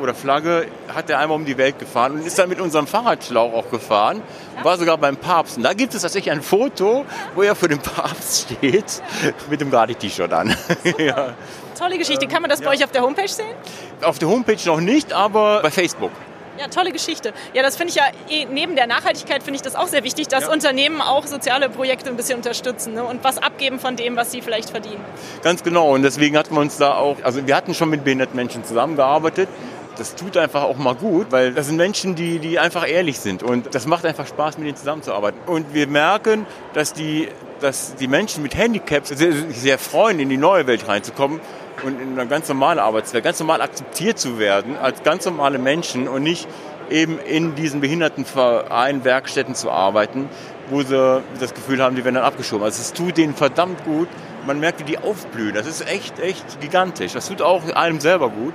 oder 0.01 0.15
Flagge 0.15 0.67
hat 0.95 1.11
er 1.11 1.19
einmal 1.19 1.37
um 1.37 1.45
die 1.45 1.57
Welt 1.57 1.79
gefahren 1.79 2.13
und 2.13 2.27
ist 2.27 2.39
dann 2.39 2.49
mit 2.49 2.61
unserem 2.61 2.87
Fahrradschlauch 2.87 3.53
auch 3.53 3.71
gefahren. 3.71 4.23
War 4.63 4.77
sogar 4.79 4.99
beim 4.99 5.17
Papst. 5.17 5.57
Und 5.57 5.63
da 5.65 5.73
gibt 5.73 5.95
es 5.95 6.03
tatsächlich 6.03 6.33
ein 6.33 6.43
Foto, 6.43 7.05
wo 7.35 7.43
er 7.43 7.55
vor 7.55 7.69
dem 7.69 7.81
Papst 7.81 8.53
steht, 8.53 9.03
mit 9.51 9.61
dem 9.61 9.71
Gardi-T-Shirt 9.71 10.33
an. 10.33 10.57
ja. 10.99 11.35
Tolle 11.79 11.99
Geschichte. 11.99 12.27
Kann 12.29 12.43
man 12.43 12.51
das 12.51 12.61
bei 12.61 12.71
euch 12.71 12.85
auf 12.85 12.93
der 12.93 13.03
Homepage 13.03 13.29
sehen? 13.29 13.55
Auf 14.03 14.19
der 14.19 14.29
Homepage 14.29 14.59
noch 14.67 14.81
nicht, 14.81 15.13
aber 15.13 15.63
bei 15.63 15.71
Facebook. 15.71 16.13
Ja, 16.59 16.69
tolle 16.69 16.93
Geschichte. 16.93 17.33
Ja, 17.53 17.63
das 17.63 17.77
finde 17.77 17.91
ich 17.91 17.97
ja, 17.97 18.05
eh, 18.29 18.47
neben 18.47 18.77
der 18.77 18.87
Nachhaltigkeit 18.87 19.43
finde 19.43 19.57
ich 19.57 19.63
das 19.63 19.75
auch 19.75 19.89
sehr 19.89 20.05
wichtig, 20.05 20.29
dass 20.29 20.45
ja. 20.45 20.53
Unternehmen 20.53 21.01
auch 21.01 21.27
soziale 21.27 21.69
Projekte 21.69 22.11
ein 22.11 22.17
bisschen 22.17 22.37
unterstützen 22.37 22.95
ne? 22.95 23.03
und 23.03 23.25
was 23.25 23.39
abgeben 23.39 23.81
von 23.81 23.97
dem, 23.97 24.17
was 24.17 24.31
sie 24.31 24.41
vielleicht 24.41 24.71
verdienen. 24.71 25.05
Ganz 25.43 25.63
genau. 25.63 25.93
Und 25.93 26.03
deswegen 26.03 26.37
hatten 26.37 26.55
wir 26.55 26.61
uns 26.61 26.77
da 26.77 26.95
auch, 26.95 27.17
also 27.25 27.45
wir 27.47 27.57
hatten 27.57 27.75
schon 27.75 27.91
mit 27.91 28.05
behinderten 28.05 28.37
Menschen 28.37 28.65
zusammengearbeitet. 28.65 29.49
Das 29.97 30.15
tut 30.15 30.37
einfach 30.37 30.63
auch 30.63 30.77
mal 30.77 30.95
gut, 30.95 31.29
weil 31.31 31.55
das 31.55 31.67
sind 31.67 31.77
Menschen, 31.77 32.15
die, 32.15 32.39
die 32.39 32.59
einfach 32.59 32.89
ehrlich 32.89 33.19
sind. 33.21 33.43
Und 33.43 33.75
das 33.75 33.87
macht 33.87 34.05
einfach 34.05 34.27
Spaß, 34.27 34.59
mit 34.59 34.67
ihnen 34.67 34.77
zusammenzuarbeiten. 34.77 35.41
Und 35.47 35.73
wir 35.73 35.87
merken, 35.87 36.47
dass 36.73 36.93
die, 36.93 37.29
dass 37.61 37.95
die 37.97 38.09
Menschen 38.09 38.43
mit 38.43 38.57
Handicaps 38.57 39.11
sehr, 39.11 39.33
sehr 39.51 39.79
freuen, 39.79 40.19
in 40.19 40.29
die 40.29 40.37
neue 40.37 40.67
Welt 40.67 40.87
reinzukommen 40.89 41.41
und 41.85 42.01
in 42.01 42.13
einer 42.13 42.27
ganz 42.27 42.49
normalen 42.49 42.79
Arbeitswelt, 42.79 43.25
ganz 43.25 43.39
normal 43.39 43.61
akzeptiert 43.61 44.19
zu 44.19 44.39
werden 44.39 44.77
als 44.77 45.03
ganz 45.03 45.25
normale 45.25 45.59
Menschen 45.59 46.09
und 46.09 46.23
nicht 46.23 46.49
eben 46.91 47.19
in 47.19 47.55
diesen 47.55 47.81
Behindertenvereinen, 47.81 49.05
Werkstätten 49.05 49.55
zu 49.55 49.71
arbeiten, 49.71 50.29
wo 50.71 50.83
sie 50.83 51.23
das 51.41 51.55
Gefühl 51.55 51.83
haben, 51.83 51.97
die 51.97 52.05
werden 52.05 52.17
dann 52.17 52.25
abgeschoben. 52.25 52.65
Also 52.65 52.81
es 52.81 52.93
tut 52.93 53.17
denen 53.17 53.35
verdammt 53.35 53.85
gut. 53.85 54.09
Man 54.47 54.61
merkt, 54.61 54.81
wie 54.81 54.85
die 54.85 54.99
aufblühen. 54.99 55.55
Das 55.55 55.67
ist 55.67 55.89
echt, 55.89 56.19
echt 56.19 56.61
gigantisch. 56.61 57.13
Das 57.13 57.29
tut 57.29 57.41
auch 57.41 57.63
einem 57.75 58.01
selber 58.01 58.29
gut. 58.29 58.55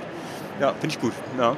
Ja, 0.60 0.72
finde 0.78 0.94
ich 0.94 1.00
gut. 1.00 1.12
Ja. 1.38 1.56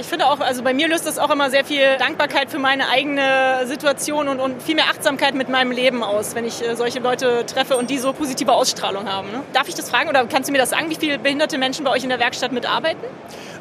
Ich 0.00 0.06
finde 0.06 0.26
auch, 0.26 0.40
also 0.40 0.62
bei 0.62 0.74
mir 0.74 0.88
löst 0.88 1.06
das 1.06 1.18
auch 1.18 1.30
immer 1.30 1.50
sehr 1.50 1.64
viel 1.64 1.96
Dankbarkeit 1.98 2.50
für 2.50 2.58
meine 2.58 2.88
eigene 2.88 3.64
Situation 3.66 4.26
und, 4.26 4.40
und 4.40 4.60
viel 4.60 4.74
mehr 4.74 4.86
Achtsamkeit 4.86 5.34
mit 5.34 5.48
meinem 5.48 5.70
Leben 5.70 6.02
aus, 6.02 6.34
wenn 6.34 6.44
ich 6.44 6.66
äh, 6.66 6.74
solche 6.74 6.98
Leute 6.98 7.46
treffe 7.46 7.76
und 7.76 7.90
die 7.90 7.98
so 7.98 8.12
positive 8.12 8.52
Ausstrahlung 8.52 9.08
haben. 9.08 9.30
Ne? 9.30 9.42
Darf 9.52 9.68
ich 9.68 9.74
das 9.76 9.90
fragen 9.90 10.08
oder 10.08 10.26
kannst 10.26 10.48
du 10.48 10.52
mir 10.52 10.58
das 10.58 10.70
sagen, 10.70 10.90
wie 10.90 10.96
viele 10.96 11.18
behinderte 11.18 11.58
Menschen 11.58 11.84
bei 11.84 11.92
euch 11.92 12.02
in 12.02 12.08
der 12.08 12.18
Werkstatt 12.18 12.50
mitarbeiten? 12.50 13.04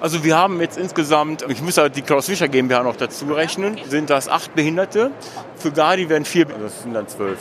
Also 0.01 0.23
wir 0.23 0.35
haben 0.35 0.59
jetzt 0.59 0.77
insgesamt, 0.77 1.45
ich 1.49 1.61
muss 1.61 1.77
halt 1.77 1.95
die 1.95 2.01
Klaus 2.01 2.25
Fischer 2.25 2.47
GmbH 2.47 2.81
noch 2.81 2.95
dazu 2.95 3.25
rechnen, 3.25 3.79
sind 3.87 4.09
das 4.09 4.27
acht 4.27 4.55
Behinderte. 4.55 5.11
Für 5.55 5.71
Gardi 5.71 6.09
werden 6.09 6.25
vier, 6.25 6.45
das 6.45 6.81
sind 6.81 6.95
dann 6.95 7.07
zwölf. 7.07 7.37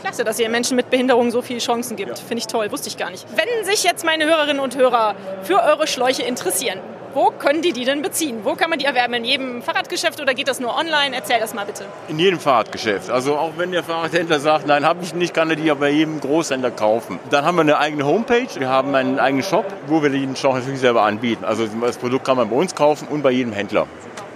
Klasse, 0.00 0.22
dass 0.22 0.38
ihr 0.38 0.48
Menschen 0.48 0.76
mit 0.76 0.90
Behinderung 0.90 1.30
so 1.30 1.42
viele 1.42 1.58
Chancen 1.58 1.96
gibt. 1.96 2.10
Ja. 2.10 2.14
Finde 2.16 2.38
ich 2.38 2.46
toll, 2.46 2.70
wusste 2.70 2.88
ich 2.88 2.96
gar 2.98 3.10
nicht. 3.10 3.26
Wenn 3.34 3.64
sich 3.64 3.82
jetzt 3.82 4.04
meine 4.04 4.26
Hörerinnen 4.26 4.60
und 4.60 4.76
Hörer 4.76 5.16
für 5.42 5.60
eure 5.62 5.86
Schläuche 5.86 6.22
interessieren, 6.22 6.78
wo 7.14 7.30
können 7.30 7.62
die 7.62 7.72
die 7.72 7.84
denn 7.84 8.02
beziehen? 8.02 8.40
Wo 8.42 8.54
kann 8.54 8.70
man 8.70 8.78
die 8.78 8.84
erwerben? 8.84 9.14
In 9.14 9.24
jedem 9.24 9.62
Fahrradgeschäft 9.62 10.20
oder 10.20 10.34
geht 10.34 10.48
das 10.48 10.60
nur 10.60 10.76
online? 10.76 11.14
Erzähl 11.14 11.38
das 11.38 11.54
mal 11.54 11.64
bitte. 11.64 11.84
In 12.08 12.18
jedem 12.18 12.40
Fahrradgeschäft. 12.40 13.10
Also 13.10 13.36
auch 13.36 13.52
wenn 13.56 13.72
der 13.72 13.84
Fahrradhändler 13.84 14.40
sagt, 14.40 14.66
nein, 14.66 14.84
habe 14.84 15.02
ich 15.02 15.14
nicht, 15.14 15.32
kann 15.32 15.48
er 15.48 15.56
die 15.56 15.64
ja 15.64 15.74
bei 15.74 15.90
jedem 15.90 16.20
Großhändler 16.20 16.72
kaufen. 16.72 17.20
Dann 17.30 17.44
haben 17.44 17.56
wir 17.56 17.62
eine 17.62 17.78
eigene 17.78 18.04
Homepage, 18.04 18.48
wir 18.58 18.68
haben 18.68 18.94
einen 18.94 19.18
eigenen 19.18 19.44
Shop, 19.44 19.66
wo 19.86 20.02
wir 20.02 20.10
den 20.10 20.36
Schlauch 20.36 20.54
natürlich 20.54 20.80
selber 20.80 21.02
anbieten. 21.02 21.44
Also 21.44 21.66
das 21.66 21.98
Produkt 21.98 22.24
kann 22.24 22.36
man 22.36 22.50
bei 22.50 22.56
uns 22.56 22.74
kaufen 22.74 23.06
und 23.08 23.22
bei 23.22 23.30
jedem 23.30 23.52
Händler. 23.52 23.86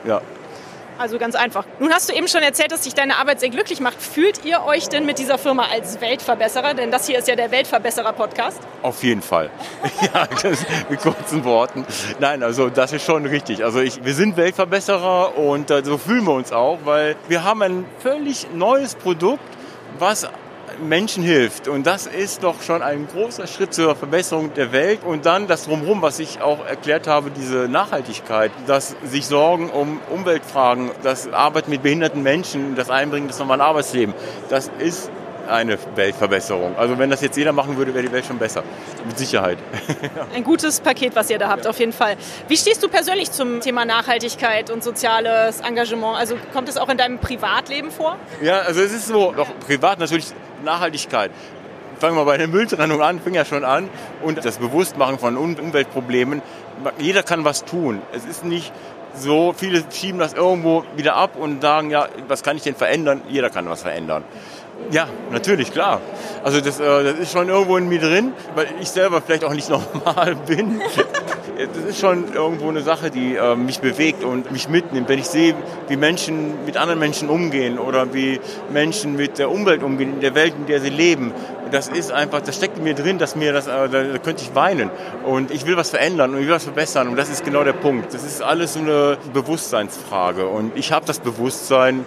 Ja. 0.04 0.20
Also 0.98 1.18
ganz 1.18 1.36
einfach. 1.36 1.64
Nun 1.78 1.92
hast 1.92 2.08
du 2.08 2.12
eben 2.12 2.26
schon 2.26 2.42
erzählt, 2.42 2.72
dass 2.72 2.80
dich 2.80 2.94
deine 2.94 3.18
Arbeit 3.18 3.38
sehr 3.38 3.50
glücklich 3.50 3.78
macht. 3.78 4.02
Fühlt 4.02 4.44
ihr 4.44 4.64
euch 4.64 4.88
denn 4.88 5.06
mit 5.06 5.18
dieser 5.18 5.38
Firma 5.38 5.66
als 5.72 6.00
Weltverbesserer? 6.00 6.74
Denn 6.74 6.90
das 6.90 7.06
hier 7.06 7.18
ist 7.18 7.28
ja 7.28 7.36
der 7.36 7.52
Weltverbesserer-Podcast. 7.52 8.58
Auf 8.82 9.02
jeden 9.04 9.22
Fall. 9.22 9.50
ja, 10.12 10.26
das 10.42 10.66
mit 10.90 11.00
kurzen 11.00 11.44
Worten. 11.44 11.86
Nein, 12.18 12.42
also 12.42 12.68
das 12.68 12.92
ist 12.92 13.04
schon 13.04 13.26
richtig. 13.26 13.64
Also 13.64 13.80
ich, 13.80 14.04
wir 14.04 14.14
sind 14.14 14.36
Weltverbesserer 14.36 15.38
und 15.38 15.70
äh, 15.70 15.84
so 15.84 15.98
fühlen 15.98 16.24
wir 16.24 16.34
uns 16.34 16.52
auch, 16.52 16.80
weil 16.84 17.14
wir 17.28 17.44
haben 17.44 17.62
ein 17.62 17.84
völlig 18.00 18.48
neues 18.52 18.96
Produkt, 18.96 19.42
was 19.98 20.28
Menschen 20.80 21.22
hilft. 21.22 21.68
Und 21.68 21.86
das 21.86 22.06
ist 22.06 22.42
doch 22.42 22.62
schon 22.62 22.82
ein 22.82 23.06
großer 23.06 23.46
Schritt 23.46 23.74
zur 23.74 23.96
Verbesserung 23.96 24.54
der 24.54 24.72
Welt. 24.72 25.00
Und 25.04 25.26
dann 25.26 25.46
das 25.46 25.64
Drumherum, 25.64 26.02
was 26.02 26.18
ich 26.18 26.40
auch 26.40 26.64
erklärt 26.66 27.06
habe, 27.06 27.30
diese 27.30 27.68
Nachhaltigkeit, 27.68 28.50
dass 28.66 28.96
sich 29.04 29.26
Sorgen 29.26 29.70
um 29.70 30.00
Umweltfragen, 30.10 30.90
das 31.02 31.32
Arbeit 31.32 31.68
mit 31.68 31.82
behinderten 31.82 32.22
Menschen, 32.22 32.74
das 32.74 32.90
Einbringen 32.90 33.28
des 33.28 33.38
normalen 33.38 33.60
Arbeitslebens, 33.60 34.16
das 34.48 34.70
ist 34.78 35.10
eine 35.48 35.78
Weltverbesserung. 35.94 36.76
Also 36.76 36.98
wenn 36.98 37.10
das 37.10 37.20
jetzt 37.20 37.36
jeder 37.36 37.52
machen 37.52 37.76
würde, 37.76 37.94
wäre 37.94 38.04
die 38.04 38.12
Welt 38.12 38.26
schon 38.26 38.38
besser. 38.38 38.62
Mit 39.06 39.18
Sicherheit. 39.18 39.58
Ein 40.34 40.44
gutes 40.44 40.80
Paket, 40.80 41.16
was 41.16 41.30
ihr 41.30 41.38
da 41.38 41.48
habt, 41.48 41.66
auf 41.66 41.78
jeden 41.78 41.92
Fall. 41.92 42.16
Wie 42.48 42.56
stehst 42.56 42.82
du 42.82 42.88
persönlich 42.88 43.32
zum 43.32 43.60
Thema 43.60 43.84
Nachhaltigkeit 43.84 44.70
und 44.70 44.82
soziales 44.82 45.60
Engagement? 45.60 46.16
Also 46.16 46.36
kommt 46.52 46.68
es 46.68 46.76
auch 46.76 46.88
in 46.88 46.96
deinem 46.96 47.18
Privatleben 47.18 47.90
vor? 47.90 48.16
Ja, 48.42 48.60
also 48.60 48.80
es 48.80 48.92
ist 48.92 49.06
so, 49.06 49.32
doch 49.32 49.48
privat 49.66 49.98
natürlich 49.98 50.26
Nachhaltigkeit. 50.64 51.30
Fangen 51.98 52.16
wir 52.16 52.24
bei 52.24 52.36
der 52.36 52.46
Mülltrennung 52.46 53.02
an, 53.02 53.20
fing 53.20 53.34
ja 53.34 53.44
schon 53.44 53.64
an. 53.64 53.88
Und 54.22 54.44
das 54.44 54.58
Bewusstmachen 54.58 55.18
von 55.18 55.36
Umweltproblemen. 55.36 56.42
Jeder 56.98 57.24
kann 57.24 57.44
was 57.44 57.64
tun. 57.64 58.02
Es 58.12 58.24
ist 58.24 58.44
nicht 58.44 58.72
so, 59.14 59.52
viele 59.56 59.82
schieben 59.90 60.20
das 60.20 60.32
irgendwo 60.32 60.84
wieder 60.96 61.16
ab 61.16 61.36
und 61.36 61.62
sagen, 61.62 61.90
ja, 61.90 62.08
was 62.28 62.42
kann 62.42 62.56
ich 62.56 62.62
denn 62.62 62.74
verändern? 62.74 63.22
Jeder 63.28 63.50
kann 63.50 63.68
was 63.68 63.82
verändern. 63.82 64.24
Ja, 64.90 65.06
natürlich, 65.30 65.72
klar. 65.72 66.00
Also 66.42 66.60
das, 66.60 66.80
äh, 66.80 67.04
das 67.04 67.18
ist 67.18 67.32
schon 67.32 67.48
irgendwo 67.48 67.76
in 67.76 67.88
mir 67.88 68.00
drin, 68.00 68.32
weil 68.54 68.68
ich 68.80 68.88
selber 68.88 69.20
vielleicht 69.20 69.44
auch 69.44 69.52
nicht 69.52 69.68
normal 70.04 70.36
bin. 70.46 70.80
Das 71.58 71.84
ist 71.84 72.00
schon 72.00 72.32
irgendwo 72.32 72.68
eine 72.68 72.82
Sache, 72.82 73.10
die 73.10 73.34
äh, 73.34 73.56
mich 73.56 73.80
bewegt 73.80 74.24
und 74.24 74.50
mich 74.52 74.68
mitnimmt. 74.68 75.08
Wenn 75.08 75.18
ich 75.18 75.26
sehe, 75.26 75.54
wie 75.88 75.96
Menschen 75.96 76.64
mit 76.64 76.76
anderen 76.76 77.00
Menschen 77.00 77.28
umgehen 77.28 77.78
oder 77.78 78.14
wie 78.14 78.40
Menschen 78.72 79.16
mit 79.16 79.38
der 79.38 79.50
Umwelt 79.50 79.82
umgehen, 79.82 80.14
in 80.14 80.20
der 80.20 80.34
Welt, 80.34 80.54
in 80.56 80.66
der 80.66 80.80
sie 80.80 80.90
leben, 80.90 81.32
das 81.70 81.88
ist 81.88 82.12
einfach, 82.12 82.40
das 82.40 82.56
steckt 82.56 82.78
in 82.78 82.84
mir 82.84 82.94
drin, 82.94 83.18
dass 83.18 83.36
mir 83.36 83.52
das, 83.52 83.66
äh, 83.66 83.88
da 83.88 84.18
könnte 84.18 84.42
ich 84.42 84.54
weinen. 84.54 84.90
Und 85.26 85.50
ich 85.50 85.66
will 85.66 85.76
was 85.76 85.90
verändern 85.90 86.32
und 86.32 86.40
ich 86.40 86.46
will 86.46 86.54
was 86.54 86.64
verbessern. 86.64 87.08
Und 87.08 87.16
das 87.16 87.28
ist 87.28 87.44
genau 87.44 87.64
der 87.64 87.72
Punkt. 87.74 88.14
Das 88.14 88.24
ist 88.24 88.40
alles 88.40 88.74
so 88.74 88.80
eine 88.80 89.18
Bewusstseinsfrage. 89.34 90.46
Und 90.46 90.76
ich 90.76 90.92
habe 90.92 91.04
das 91.04 91.18
Bewusstsein, 91.18 92.06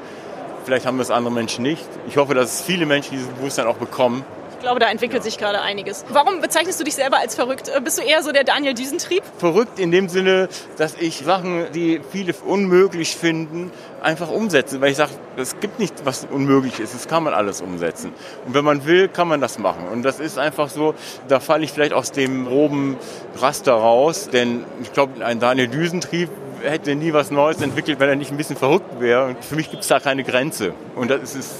Vielleicht 0.66 0.86
haben 0.86 0.98
das 0.98 1.12
andere 1.12 1.34
Menschen 1.34 1.64
nicht. 1.64 1.86
Ich 2.08 2.18
hoffe, 2.18 2.34
dass 2.34 2.62
viele 2.62 2.86
Menschen 2.86 3.12
dieses 3.12 3.28
Bewusstsein 3.28 3.66
auch 3.66 3.78
bekommen. 3.78 4.24
Ich 4.62 4.64
glaube, 4.64 4.80
da 4.80 4.92
entwickelt 4.92 5.24
sich 5.24 5.40
gerade 5.40 5.60
einiges. 5.60 6.06
Warum 6.10 6.40
bezeichnest 6.40 6.80
du 6.80 6.84
dich 6.84 6.94
selber 6.94 7.18
als 7.18 7.34
verrückt? 7.34 7.68
Äh, 7.68 7.82
bist 7.82 7.98
du 7.98 8.04
eher 8.04 8.22
so 8.22 8.32
der 8.32 8.44
Daniel 8.44 8.76
Düsentrieb? 8.76 9.24
Verrückt 9.40 9.80
in 9.80 9.90
dem 9.90 10.08
Sinne, 10.08 10.50
dass 10.78 10.94
ich 11.00 11.18
Sachen, 11.18 11.72
die 11.74 12.00
viele 12.12 12.36
unmöglich 12.46 13.16
finden, 13.16 13.72
einfach 14.04 14.30
umsetze. 14.30 14.80
Weil 14.80 14.92
ich 14.92 14.98
sage, 14.98 15.14
es 15.36 15.60
gibt 15.60 15.80
nichts, 15.80 16.06
was 16.06 16.28
unmöglich 16.30 16.80
ist. 16.80 16.94
Das 16.94 17.08
kann 17.08 17.24
man 17.24 17.34
alles 17.34 17.60
umsetzen. 17.60 18.14
Und 18.46 18.54
wenn 18.54 18.64
man 18.64 18.86
will, 18.86 19.08
kann 19.08 19.28
man 19.28 19.42
das 19.42 19.58
machen. 19.58 19.88
Und 19.92 20.04
das 20.04 20.20
ist 20.20 20.38
einfach 20.38 20.70
so, 20.70 20.94
da 21.28 21.40
falle 21.40 21.64
ich 21.64 21.72
vielleicht 21.72 21.94
aus 21.94 22.12
dem 22.12 22.46
groben 22.46 22.98
Raster 23.38 23.74
raus. 23.74 24.30
Denn 24.32 24.64
ich 24.84 24.94
glaube, 24.94 25.26
ein 25.26 25.40
Daniel 25.40 25.70
Düsentrieb 25.70 26.30
hätte 26.64 26.96
nie 26.96 27.14
was 27.14 27.32
Neues 27.32 27.62
entwickelt, 27.62 28.00
wenn 28.00 28.10
er 28.10 28.16
nicht 28.16 28.32
ein 28.32 28.38
bisschen 28.38 28.56
verrückt 28.56 29.00
wäre. 29.00 29.26
Und 29.26 29.44
für 29.44 29.56
mich 29.56 29.70
gibt 29.70 29.84
es 29.84 29.90
da 29.90 30.00
keine 30.00 30.24
Grenze. 30.24 30.74
Und 30.96 31.10
das 31.10 31.36
ist, 31.36 31.54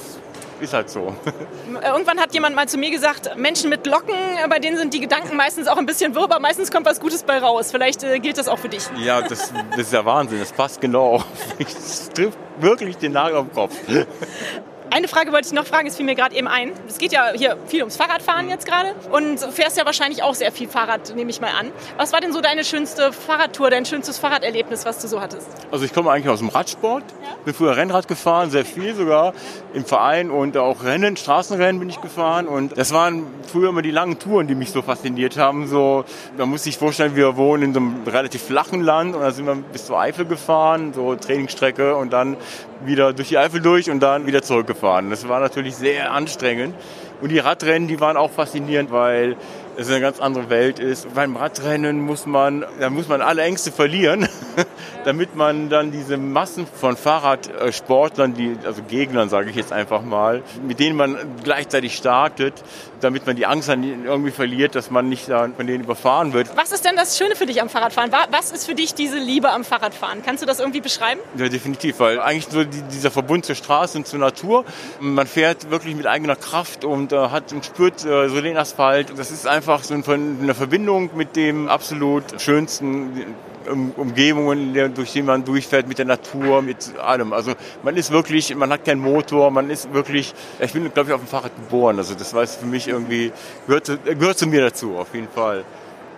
ist 0.60 0.72
halt 0.72 0.90
so. 0.90 1.14
Irgendwann 1.84 2.20
hat 2.20 2.34
jemand 2.34 2.56
mal 2.56 2.68
zu 2.68 2.78
mir 2.78 2.90
gesagt, 2.90 3.36
Menschen 3.36 3.70
mit 3.70 3.86
Locken, 3.86 4.14
bei 4.48 4.58
denen 4.58 4.76
sind 4.76 4.94
die 4.94 5.00
Gedanken 5.00 5.36
meistens 5.36 5.68
auch 5.68 5.76
ein 5.76 5.86
bisschen 5.86 6.14
wirr, 6.14 6.24
aber 6.24 6.40
meistens 6.40 6.70
kommt 6.70 6.86
was 6.86 7.00
Gutes 7.00 7.22
bei 7.22 7.38
raus. 7.38 7.70
Vielleicht 7.70 8.02
äh, 8.02 8.18
gilt 8.18 8.38
das 8.38 8.48
auch 8.48 8.58
für 8.58 8.68
dich. 8.68 8.84
Ja, 8.96 9.22
das, 9.22 9.52
das 9.70 9.80
ist 9.80 9.92
ja 9.92 10.04
Wahnsinn. 10.04 10.40
Das 10.40 10.52
passt 10.52 10.80
genau. 10.80 11.22
Das 11.58 12.10
trifft 12.10 12.38
wirklich 12.60 12.96
den 12.96 13.12
Nagel 13.12 13.36
am 13.36 13.52
Kopf. 13.52 13.74
Eine 14.94 15.08
Frage 15.08 15.32
wollte 15.32 15.46
ich 15.46 15.54
noch 15.54 15.64
fragen, 15.64 15.88
es 15.88 15.96
fiel 15.96 16.04
mir 16.04 16.14
gerade 16.14 16.36
eben 16.36 16.46
ein. 16.46 16.70
Es 16.86 16.98
geht 16.98 17.12
ja 17.12 17.32
hier 17.34 17.56
viel 17.66 17.80
ums 17.80 17.96
Fahrradfahren 17.96 18.50
jetzt 18.50 18.66
gerade 18.66 18.94
und 19.10 19.40
du 19.40 19.50
fährst 19.50 19.78
ja 19.78 19.86
wahrscheinlich 19.86 20.22
auch 20.22 20.34
sehr 20.34 20.52
viel 20.52 20.68
Fahrrad, 20.68 21.16
nehme 21.16 21.30
ich 21.30 21.40
mal 21.40 21.48
an. 21.58 21.68
Was 21.96 22.12
war 22.12 22.20
denn 22.20 22.34
so 22.34 22.42
deine 22.42 22.62
schönste 22.62 23.10
Fahrradtour, 23.10 23.70
dein 23.70 23.86
schönstes 23.86 24.18
Fahrraderlebnis, 24.18 24.84
was 24.84 24.98
du 24.98 25.08
so 25.08 25.22
hattest? 25.22 25.48
Also 25.70 25.86
ich 25.86 25.94
komme 25.94 26.10
eigentlich 26.10 26.28
aus 26.28 26.40
dem 26.40 26.50
Radsport, 26.50 27.04
ja? 27.22 27.36
bin 27.42 27.54
früher 27.54 27.74
Rennrad 27.74 28.06
gefahren, 28.06 28.50
sehr 28.50 28.66
viel 28.66 28.94
sogar 28.94 29.32
im 29.72 29.86
Verein 29.86 30.30
und 30.30 30.58
auch 30.58 30.84
Rennen, 30.84 31.16
Straßenrennen 31.16 31.80
bin 31.80 31.88
ich 31.88 32.02
gefahren 32.02 32.46
und 32.46 32.76
das 32.76 32.92
waren 32.92 33.24
früher 33.50 33.70
immer 33.70 33.80
die 33.80 33.92
langen 33.92 34.18
Touren, 34.18 34.46
die 34.46 34.54
mich 34.54 34.72
so 34.72 34.82
fasziniert 34.82 35.38
haben. 35.38 35.68
So, 35.68 36.04
man 36.36 36.50
muss 36.50 36.64
sich 36.64 36.76
vorstellen, 36.76 37.16
wir 37.16 37.38
wohnen 37.38 37.62
in 37.62 37.72
so 37.72 37.80
einem 37.80 38.02
relativ 38.06 38.42
flachen 38.42 38.82
Land 38.82 39.14
und 39.14 39.22
da 39.22 39.30
sind 39.30 39.46
wir 39.46 39.54
bis 39.54 39.86
zur 39.86 39.98
Eifel 39.98 40.26
gefahren, 40.26 40.92
so 40.92 41.14
Trainingsstrecke 41.14 41.96
und 41.96 42.12
dann 42.12 42.36
wieder 42.84 43.12
durch 43.12 43.28
die 43.28 43.38
Eifel 43.38 43.62
durch 43.62 43.88
und 43.88 44.00
dann 44.00 44.26
wieder 44.26 44.42
zurückgefahren. 44.42 44.81
Das 44.82 45.28
war 45.28 45.40
natürlich 45.40 45.76
sehr 45.76 46.12
anstrengend. 46.12 46.74
Und 47.20 47.28
die 47.28 47.38
Radrennen, 47.38 47.86
die 47.86 48.00
waren 48.00 48.16
auch 48.16 48.30
faszinierend, 48.30 48.90
weil 48.90 49.36
es 49.76 49.88
eine 49.88 50.00
ganz 50.00 50.20
andere 50.20 50.50
Welt 50.50 50.80
ist. 50.80 51.14
Beim 51.14 51.36
Radrennen 51.36 52.00
muss 52.00 52.26
man, 52.26 52.64
da 52.80 52.90
muss 52.90 53.08
man 53.08 53.22
alle 53.22 53.42
Ängste 53.42 53.70
verlieren, 53.70 54.28
damit 55.04 55.36
man 55.36 55.68
dann 55.68 55.92
diese 55.92 56.16
Massen 56.16 56.66
von 56.66 56.96
Fahrradsportlern, 56.96 58.34
die, 58.34 58.56
also 58.64 58.82
Gegnern 58.82 59.28
sage 59.28 59.50
ich 59.50 59.56
jetzt 59.56 59.72
einfach 59.72 60.02
mal, 60.02 60.42
mit 60.66 60.80
denen 60.80 60.96
man 60.96 61.16
gleichzeitig 61.44 61.96
startet, 61.96 62.54
damit 63.02 63.26
man 63.26 63.36
die 63.36 63.46
Angst 63.46 63.68
dann 63.68 63.82
irgendwie 64.04 64.30
verliert, 64.30 64.74
dass 64.74 64.90
man 64.90 65.08
nicht 65.08 65.26
von 65.26 65.66
denen 65.66 65.84
überfahren 65.84 66.32
wird. 66.32 66.56
Was 66.56 66.72
ist 66.72 66.84
denn 66.84 66.96
das 66.96 67.18
Schöne 67.18 67.36
für 67.36 67.46
dich 67.46 67.60
am 67.60 67.68
Fahrradfahren? 67.68 68.10
Was 68.30 68.52
ist 68.52 68.66
für 68.66 68.74
dich 68.74 68.94
diese 68.94 69.18
Liebe 69.18 69.50
am 69.50 69.64
Fahrradfahren? 69.64 70.22
Kannst 70.24 70.42
du 70.42 70.46
das 70.46 70.60
irgendwie 70.60 70.80
beschreiben? 70.80 71.20
Ja, 71.36 71.48
definitiv, 71.48 72.00
weil 72.00 72.20
eigentlich 72.20 72.46
so 72.50 72.64
dieser 72.64 73.10
Verbund 73.10 73.44
zur 73.44 73.54
Straße 73.54 73.98
und 73.98 74.06
zur 74.06 74.18
Natur, 74.18 74.64
man 75.00 75.26
fährt 75.26 75.70
wirklich 75.70 75.94
mit 75.94 76.06
eigener 76.06 76.36
Kraft 76.36 76.84
und 76.84 77.12
äh, 77.12 77.16
hat 77.16 77.52
und 77.52 77.64
spürt 77.64 78.04
äh, 78.04 78.28
so 78.28 78.40
den 78.40 78.56
Asphalt. 78.56 79.12
Das 79.16 79.30
ist 79.30 79.46
einfach 79.46 79.82
so 79.84 79.94
eine 79.94 80.54
Verbindung 80.54 81.10
mit 81.14 81.36
dem 81.36 81.68
absolut 81.68 82.40
schönsten 82.40 83.34
Umgebungen, 83.72 84.94
durch 84.94 85.12
die 85.12 85.22
man 85.22 85.44
durchfährt, 85.44 85.88
mit 85.88 85.98
der 85.98 86.06
Natur, 86.06 86.62
mit 86.62 86.98
allem. 86.98 87.32
Also 87.32 87.52
man 87.82 87.96
ist 87.96 88.10
wirklich, 88.10 88.54
man 88.54 88.70
hat 88.70 88.84
keinen 88.84 89.00
Motor, 89.00 89.50
man 89.50 89.70
ist 89.70 89.92
wirklich, 89.92 90.34
ich 90.60 90.72
bin, 90.72 90.92
glaube 90.92 91.10
ich, 91.10 91.14
auf 91.14 91.20
dem 91.20 91.28
Fahrrad 91.28 91.54
geboren. 91.56 91.98
Also 91.98 92.14
das 92.14 92.34
war 92.34 92.46
für 92.46 92.66
mich 92.66 92.88
irgendwie, 92.88 93.32
gehört, 93.66 93.90
gehört 94.04 94.38
zu 94.38 94.46
mir 94.46 94.62
dazu, 94.62 94.96
auf 94.96 95.14
jeden 95.14 95.28
Fall. 95.28 95.64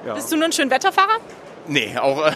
Ja. 0.07 0.15
Bist 0.15 0.31
du 0.31 0.37
nur 0.37 0.47
ein 0.47 0.53
schön 0.53 0.71
Wetterfahrer? 0.71 1.19
Nee, 1.67 1.97
auch, 1.99 2.31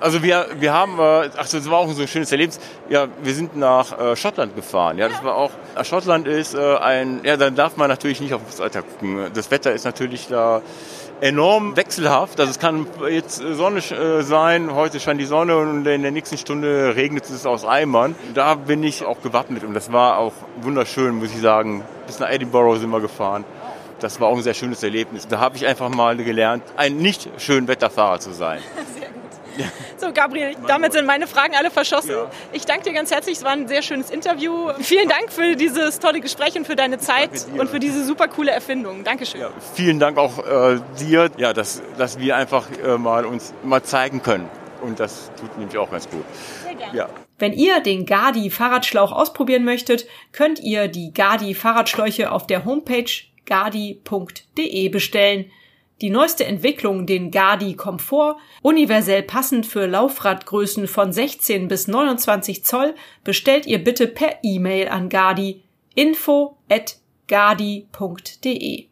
also 0.00 0.22
wir, 0.22 0.46
wir 0.58 0.72
haben, 0.72 0.98
äh, 0.98 1.30
ach 1.36 1.48
das 1.48 1.68
war 1.68 1.78
auch 1.78 1.90
so 1.90 2.02
ein 2.02 2.08
schönes 2.08 2.30
Erlebnis, 2.30 2.60
ja, 2.88 3.08
wir 3.20 3.34
sind 3.34 3.56
nach 3.56 3.98
äh, 3.98 4.14
Schottland 4.14 4.54
gefahren, 4.54 4.96
ja, 4.96 5.08
das 5.08 5.24
war 5.24 5.34
auch, 5.34 5.50
Schottland 5.82 6.28
ist 6.28 6.54
äh, 6.54 6.76
ein, 6.76 7.20
ja, 7.24 7.36
da 7.36 7.50
darf 7.50 7.76
man 7.76 7.88
natürlich 7.88 8.20
nicht 8.20 8.32
auf 8.32 8.42
das 8.46 8.60
Alter 8.60 8.82
gucken, 8.82 9.28
das 9.34 9.50
Wetter 9.50 9.72
ist 9.72 9.84
natürlich 9.84 10.28
da 10.28 10.62
enorm 11.20 11.76
wechselhaft. 11.76 12.40
Also 12.40 12.50
es 12.50 12.58
kann 12.58 12.86
jetzt 13.08 13.36
Sonne 13.36 13.78
äh, 13.78 14.22
sein, 14.22 14.74
heute 14.74 15.00
scheint 15.00 15.20
die 15.20 15.26
Sonne 15.26 15.56
und 15.56 15.86
in 15.86 16.02
der 16.02 16.10
nächsten 16.10 16.38
Stunde 16.38 16.94
regnet 16.96 17.28
es 17.28 17.46
aus 17.46 17.64
Eimern. 17.64 18.14
Da 18.34 18.54
bin 18.54 18.82
ich 18.82 19.04
auch 19.04 19.20
gewappnet 19.22 19.64
und 19.64 19.74
das 19.74 19.92
war 19.92 20.18
auch 20.18 20.32
wunderschön, 20.62 21.16
muss 21.16 21.32
ich 21.32 21.40
sagen. 21.40 21.84
Bis 22.06 22.18
nach 22.18 22.30
Edinburgh 22.30 22.78
sind 22.78 22.90
wir 22.90 23.00
gefahren. 23.00 23.44
Das 24.00 24.18
war 24.18 24.28
auch 24.28 24.36
ein 24.36 24.42
sehr 24.42 24.54
schönes 24.54 24.82
Erlebnis. 24.82 25.28
Da 25.28 25.40
habe 25.40 25.56
ich 25.56 25.66
einfach 25.66 25.90
mal 25.90 26.16
gelernt, 26.16 26.62
ein 26.76 26.96
nicht 26.96 27.28
schön 27.36 27.68
Wetterfahrer 27.68 28.18
zu 28.18 28.32
sein. 28.32 28.60
So, 30.00 30.12
Gabriel, 30.14 30.54
damit 30.66 30.94
sind 30.94 31.04
meine 31.04 31.26
Fragen 31.26 31.54
alle 31.54 31.70
verschossen. 31.70 32.12
Ja. 32.12 32.30
Ich 32.52 32.64
danke 32.64 32.84
dir 32.84 32.94
ganz 32.94 33.10
herzlich. 33.10 33.36
Es 33.36 33.44
war 33.44 33.52
ein 33.52 33.68
sehr 33.68 33.82
schönes 33.82 34.10
Interview. 34.10 34.70
Vielen 34.80 35.10
Dank 35.10 35.30
für 35.30 35.56
dieses 35.56 35.98
tolle 35.98 36.20
Gespräch 36.20 36.56
und 36.56 36.66
für 36.66 36.74
deine 36.74 36.98
Zeit 36.98 37.46
und 37.58 37.68
für 37.68 37.78
diese 37.78 38.02
super 38.04 38.28
coole 38.28 38.50
Erfindung. 38.50 39.04
Dankeschön. 39.04 39.42
Ja, 39.42 39.50
vielen 39.74 39.98
Dank 39.98 40.16
auch 40.16 40.38
äh, 40.38 40.80
dir, 40.98 41.30
ja, 41.36 41.52
dass, 41.52 41.82
dass 41.98 42.18
wir 42.18 42.34
einfach 42.34 42.66
äh, 42.82 42.96
mal 42.96 43.26
uns 43.26 43.52
mal 43.62 43.82
zeigen 43.82 44.22
können. 44.22 44.48
Und 44.80 44.98
das 44.98 45.30
tut 45.38 45.58
nämlich 45.58 45.76
auch 45.76 45.90
ganz 45.90 46.08
gut. 46.08 46.24
Sehr 46.62 46.74
gerne. 46.74 46.96
Ja. 46.96 47.08
Wenn 47.38 47.52
ihr 47.52 47.80
den 47.80 48.06
Gadi 48.06 48.50
Fahrradschlauch 48.50 49.12
ausprobieren 49.12 49.64
möchtet, 49.64 50.06
könnt 50.32 50.60
ihr 50.60 50.88
die 50.88 51.12
Gadi 51.12 51.54
Fahrradschläuche 51.54 52.32
auf 52.32 52.46
der 52.46 52.64
Homepage 52.64 53.10
gadi.de 53.46 54.88
bestellen. 54.88 55.50
Die 56.00 56.10
neueste 56.10 56.46
Entwicklung, 56.46 57.04
den 57.04 57.30
Gadi 57.30 57.74
Komfort, 57.74 58.36
universell 58.62 59.22
passend 59.22 59.66
für 59.66 59.86
Laufradgrößen 59.86 60.88
von 60.88 61.12
16 61.12 61.68
bis 61.68 61.88
29 61.88 62.64
Zoll, 62.64 62.94
bestellt 63.22 63.66
ihr 63.66 63.84
bitte 63.84 64.06
per 64.06 64.38
E-Mail 64.42 64.88
an 64.88 65.10
Gadi 65.10 65.62
info 65.94 66.56
at 66.70 66.96
gadi.de. 67.28 68.86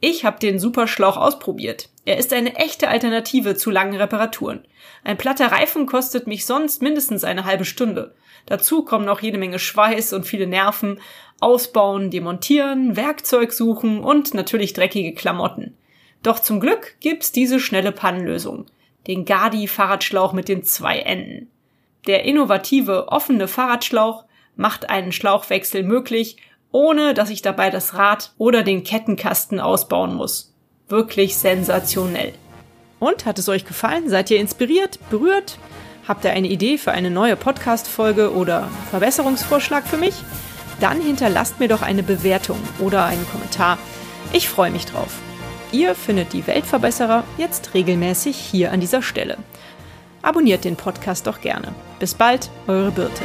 Ich 0.00 0.24
habe 0.24 0.38
den 0.40 0.58
Superschlauch 0.58 1.16
ausprobiert. 1.16 1.88
Er 2.04 2.18
ist 2.18 2.32
eine 2.32 2.56
echte 2.56 2.88
Alternative 2.88 3.54
zu 3.54 3.70
langen 3.70 3.96
Reparaturen. 3.96 4.66
Ein 5.04 5.16
platter 5.16 5.52
Reifen 5.52 5.86
kostet 5.86 6.26
mich 6.26 6.44
sonst 6.44 6.82
mindestens 6.82 7.24
eine 7.24 7.44
halbe 7.44 7.64
Stunde. 7.64 8.14
Dazu 8.46 8.84
kommen 8.84 9.04
noch 9.04 9.22
jede 9.22 9.38
Menge 9.38 9.60
Schweiß 9.60 10.12
und 10.12 10.26
viele 10.26 10.48
Nerven, 10.48 11.00
Ausbauen, 11.40 12.10
Demontieren, 12.10 12.96
Werkzeug 12.96 13.52
suchen 13.52 14.00
und 14.00 14.34
natürlich 14.34 14.72
dreckige 14.72 15.14
Klamotten. 15.14 15.76
Doch 16.22 16.38
zum 16.38 16.60
Glück 16.60 16.96
gibt's 17.00 17.32
diese 17.32 17.58
schnelle 17.58 17.92
Pannenlösung. 17.92 18.66
Den 19.06 19.24
Gadi 19.24 19.66
Fahrradschlauch 19.66 20.32
mit 20.32 20.48
den 20.48 20.62
zwei 20.62 21.00
Enden. 21.00 21.50
Der 22.06 22.24
innovative 22.24 23.08
offene 23.08 23.48
Fahrradschlauch 23.48 24.24
macht 24.56 24.90
einen 24.90 25.12
Schlauchwechsel 25.12 25.82
möglich, 25.82 26.36
ohne 26.70 27.14
dass 27.14 27.30
ich 27.30 27.42
dabei 27.42 27.70
das 27.70 27.94
Rad 27.94 28.32
oder 28.38 28.62
den 28.62 28.84
Kettenkasten 28.84 29.60
ausbauen 29.60 30.14
muss. 30.14 30.54
Wirklich 30.88 31.36
sensationell. 31.36 32.32
Und 32.98 33.26
hat 33.26 33.38
es 33.38 33.48
euch 33.48 33.64
gefallen? 33.64 34.08
Seid 34.08 34.30
ihr 34.30 34.38
inspiriert, 34.38 34.98
berührt? 35.10 35.58
Habt 36.06 36.24
ihr 36.24 36.32
eine 36.32 36.48
Idee 36.48 36.78
für 36.78 36.92
eine 36.92 37.10
neue 37.10 37.36
Podcast-Folge 37.36 38.34
oder 38.34 38.68
Verbesserungsvorschlag 38.90 39.86
für 39.86 39.96
mich? 39.96 40.14
Dann 40.80 41.00
hinterlasst 41.00 41.60
mir 41.60 41.68
doch 41.68 41.82
eine 41.82 42.02
Bewertung 42.02 42.58
oder 42.80 43.04
einen 43.04 43.26
Kommentar. 43.28 43.78
Ich 44.32 44.48
freue 44.48 44.70
mich 44.70 44.86
drauf. 44.86 45.18
Ihr 45.72 45.94
findet 45.94 46.34
die 46.34 46.46
Weltverbesserer 46.46 47.24
jetzt 47.38 47.72
regelmäßig 47.72 48.36
hier 48.36 48.72
an 48.72 48.80
dieser 48.80 49.00
Stelle. 49.00 49.38
Abonniert 50.20 50.64
den 50.64 50.76
Podcast 50.76 51.26
doch 51.26 51.40
gerne. 51.40 51.74
Bis 51.98 52.14
bald, 52.14 52.50
eure 52.66 52.90
Birte. 52.90 53.22